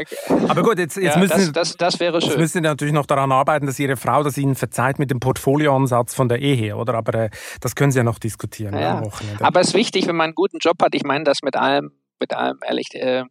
[0.48, 2.30] Aber gut, jetzt, jetzt ja, müssen, das, das, das wäre schön.
[2.30, 5.20] Jetzt müssen Sie natürlich noch daran arbeiten, dass Ihre Frau das Ihnen verzeiht mit dem
[5.20, 6.94] Portfolioansatz von der Ehe, oder?
[6.94, 8.78] Aber äh, das können Sie ja noch diskutieren.
[8.78, 9.02] Ja.
[9.40, 11.92] Aber es ist wichtig, wenn man einen guten Job hat, ich meine das mit allem
[12.20, 13.24] mit allem ehrlich, äh,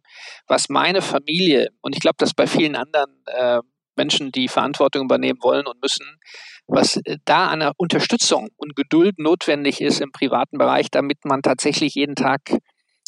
[0.46, 3.60] was meine Familie und ich glaube, das bei vielen anderen äh,
[3.96, 6.18] Menschen, die Verantwortung übernehmen wollen und müssen,
[6.66, 11.94] was äh, da an Unterstützung und Geduld notwendig ist im privaten Bereich, damit man tatsächlich
[11.94, 12.40] jeden Tag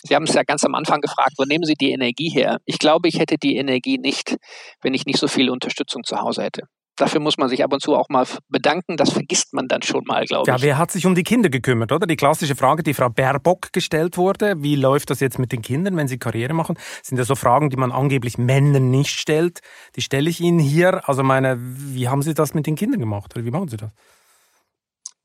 [0.02, 2.58] Sie haben es ja ganz am Anfang gefragt, wo nehmen Sie die Energie her?
[2.64, 4.36] Ich glaube, ich hätte die Energie nicht,
[4.80, 6.62] wenn ich nicht so viel Unterstützung zu Hause hätte.
[7.00, 8.98] Dafür muss man sich ab und zu auch mal bedanken.
[8.98, 10.48] Das vergisst man dann schon mal, glaube ich.
[10.48, 12.06] Ja, wer hat sich um die Kinder gekümmert, oder?
[12.06, 14.62] Die klassische Frage, die Frau Baerbock gestellt wurde.
[14.62, 16.74] Wie läuft das jetzt mit den Kindern, wenn sie Karriere machen?
[16.74, 19.60] Das sind ja so Fragen, die man angeblich Männern nicht stellt.
[19.96, 21.08] Die stelle ich Ihnen hier.
[21.08, 23.34] Also meine, wie haben Sie das mit den Kindern gemacht?
[23.34, 23.90] Oder wie machen Sie das?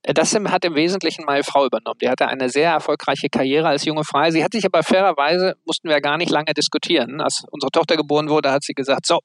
[0.04, 1.98] Das hat im Wesentlichen meine Frau übernommen.
[2.02, 4.30] Die hatte eine sehr erfolgreiche Karriere als junge Frau.
[4.30, 7.20] Sie hat sich aber fairerweise, mussten wir gar nicht lange diskutieren.
[7.20, 9.20] Als unsere Tochter geboren wurde, hat sie gesagt, so,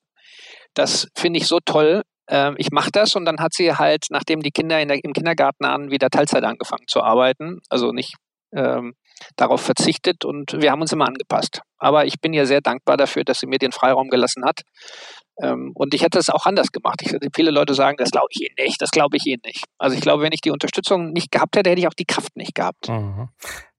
[0.75, 4.41] das finde ich so toll, äh, ich mache das und dann hat sie halt, nachdem
[4.41, 7.61] die Kinder der, im Kindergarten an, wieder Teilzeit angefangen zu arbeiten.
[7.69, 8.15] Also nicht
[8.55, 8.95] ähm,
[9.37, 11.61] darauf verzichtet und wir haben uns immer angepasst.
[11.79, 14.63] Aber ich bin ihr sehr dankbar dafür, dass sie mir den Freiraum gelassen hat.
[15.43, 17.01] Ähm, und ich hätte es auch anders gemacht.
[17.03, 19.65] Ich, viele Leute sagen, das glaube ich Ihnen nicht, das glaube ich Ihnen nicht.
[19.79, 22.37] Also ich glaube, wenn ich die Unterstützung nicht gehabt hätte, hätte ich auch die Kraft
[22.37, 22.89] nicht gehabt.
[22.89, 23.29] Mhm.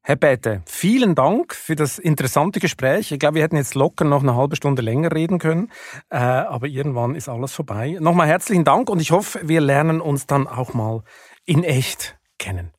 [0.04, 3.12] Herr Bäte, vielen Dank für das interessante Gespräch.
[3.12, 5.72] Ich glaube, wir hätten jetzt locker noch eine halbe Stunde länger reden können,
[6.10, 7.98] äh, aber irgendwann ist alles vorbei.
[8.00, 11.04] Nochmal herzlichen Dank und ich hoffe, wir lernen uns dann auch mal
[11.46, 12.72] in echt kennen.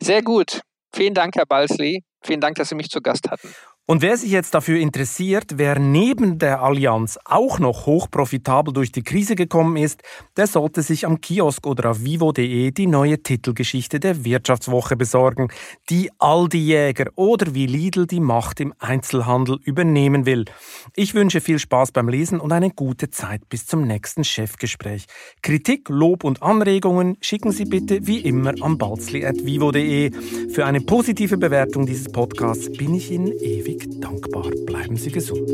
[0.00, 0.62] Sehr gut.
[0.92, 2.02] Vielen Dank, Herr Balsley.
[2.24, 3.54] Vielen Dank, dass Sie mich zu Gast hatten.
[3.88, 9.04] Und wer sich jetzt dafür interessiert, wer neben der Allianz auch noch hochprofitabel durch die
[9.04, 10.02] Krise gekommen ist,
[10.36, 15.50] der sollte sich am Kiosk oder auf vivo.de die neue Titelgeschichte der Wirtschaftswoche besorgen,
[15.88, 20.46] die Aldi-Jäger oder wie Lidl die Macht im Einzelhandel übernehmen will.
[20.96, 25.06] Ich wünsche viel Spaß beim Lesen und eine gute Zeit bis zum nächsten Chefgespräch.
[25.42, 30.10] Kritik, Lob und Anregungen schicken Sie bitte wie immer am balzli.vivo.de.
[30.50, 34.50] Für eine positive Bewertung dieses Podcasts bin ich Ihnen ewig dankbar.
[34.66, 35.50] Bleiben Sie gesund.